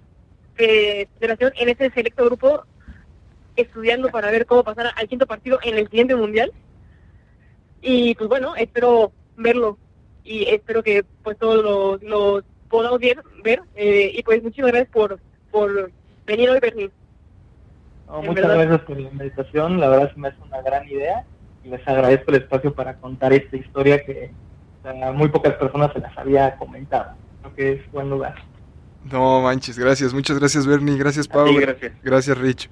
federación 0.54 1.52
en 1.56 1.68
ese 1.68 1.90
selecto 1.90 2.24
grupo, 2.26 2.62
estudiando 3.56 4.08
para 4.10 4.30
ver 4.30 4.46
cómo 4.46 4.64
pasar 4.64 4.92
al 4.94 5.08
quinto 5.08 5.26
partido 5.26 5.58
en 5.62 5.76
el 5.76 5.88
siguiente 5.88 6.14
mundial. 6.14 6.52
Y 7.82 8.14
pues 8.14 8.28
bueno, 8.28 8.56
espero 8.56 9.12
verlo 9.36 9.78
y 10.24 10.44
espero 10.48 10.82
que 10.82 11.04
pues 11.22 11.38
todos 11.38 11.62
lo, 11.62 11.98
lo 11.98 12.42
podamos 12.68 12.98
ver. 12.98 13.22
ver 13.44 13.62
eh, 13.74 14.12
y 14.14 14.22
pues 14.22 14.42
muchísimas 14.42 14.72
gracias 14.72 14.92
por, 14.92 15.20
por 15.50 15.90
venir 16.26 16.50
hoy, 16.50 16.58
Bernie. 16.60 16.90
No, 18.06 18.22
muchas 18.22 18.34
verdad. 18.36 18.56
gracias 18.56 18.80
por 18.82 19.00
la 19.00 19.08
invitación, 19.08 19.80
la 19.80 19.88
verdad 19.88 20.12
se 20.12 20.20
me 20.20 20.28
hace 20.28 20.42
una 20.42 20.62
gran 20.62 20.88
idea 20.88 21.24
y 21.64 21.68
les 21.68 21.86
agradezco 21.88 22.30
el 22.30 22.42
espacio 22.42 22.72
para 22.72 22.96
contar 22.96 23.32
esta 23.32 23.56
historia 23.56 24.04
que 24.04 24.30
a 24.84 25.10
muy 25.12 25.28
pocas 25.28 25.54
personas 25.54 25.92
se 25.92 25.98
las 25.98 26.16
había 26.16 26.56
comentado. 26.56 27.12
Creo 27.40 27.54
que 27.56 27.72
es 27.72 27.92
buen 27.92 28.08
lugar. 28.08 28.36
No 29.10 29.40
manches, 29.40 29.78
gracias. 29.78 30.14
Muchas 30.14 30.38
gracias, 30.38 30.66
Bernie. 30.66 30.96
Gracias. 30.96 31.26
Sí, 31.26 31.56
gracias. 31.56 31.92
Gracias, 32.02 32.38
Rich. 32.38 32.70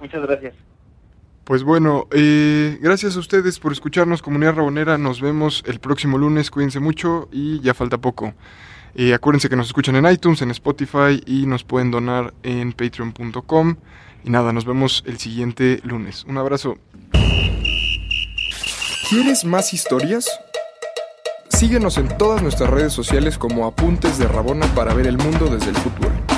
Muchas 0.00 0.22
gracias. 0.22 0.54
Pues 1.44 1.62
bueno, 1.62 2.08
eh, 2.10 2.76
gracias 2.80 3.16
a 3.16 3.20
ustedes 3.20 3.60
por 3.60 3.70
escucharnos, 3.70 4.20
Comunidad 4.20 4.56
Rabonera. 4.56 4.98
Nos 4.98 5.20
vemos 5.20 5.62
el 5.66 5.78
próximo 5.78 6.18
lunes. 6.18 6.50
Cuídense 6.50 6.80
mucho 6.80 7.28
y 7.30 7.60
ya 7.60 7.72
falta 7.72 7.98
poco. 7.98 8.34
Eh, 8.96 9.14
acuérdense 9.14 9.48
que 9.48 9.54
nos 9.54 9.68
escuchan 9.68 9.94
en 9.94 10.10
iTunes, 10.10 10.42
en 10.42 10.50
Spotify 10.50 11.22
y 11.24 11.46
nos 11.46 11.62
pueden 11.62 11.92
donar 11.92 12.34
en 12.42 12.72
patreon.com. 12.72 13.76
Y 14.24 14.30
nada, 14.30 14.52
nos 14.52 14.64
vemos 14.64 15.04
el 15.06 15.18
siguiente 15.18 15.80
lunes. 15.84 16.24
Un 16.24 16.38
abrazo. 16.38 16.78
¿Quieres 19.08 19.44
más 19.44 19.72
historias? 19.72 20.28
Síguenos 21.48 21.96
en 21.96 22.08
todas 22.18 22.42
nuestras 22.42 22.70
redes 22.70 22.92
sociales 22.92 23.38
como 23.38 23.66
Apuntes 23.66 24.18
de 24.18 24.26
Rabona 24.26 24.66
para 24.74 24.94
ver 24.94 25.06
el 25.06 25.16
mundo 25.16 25.46
desde 25.46 25.70
el 25.70 25.76
fútbol. 25.76 26.35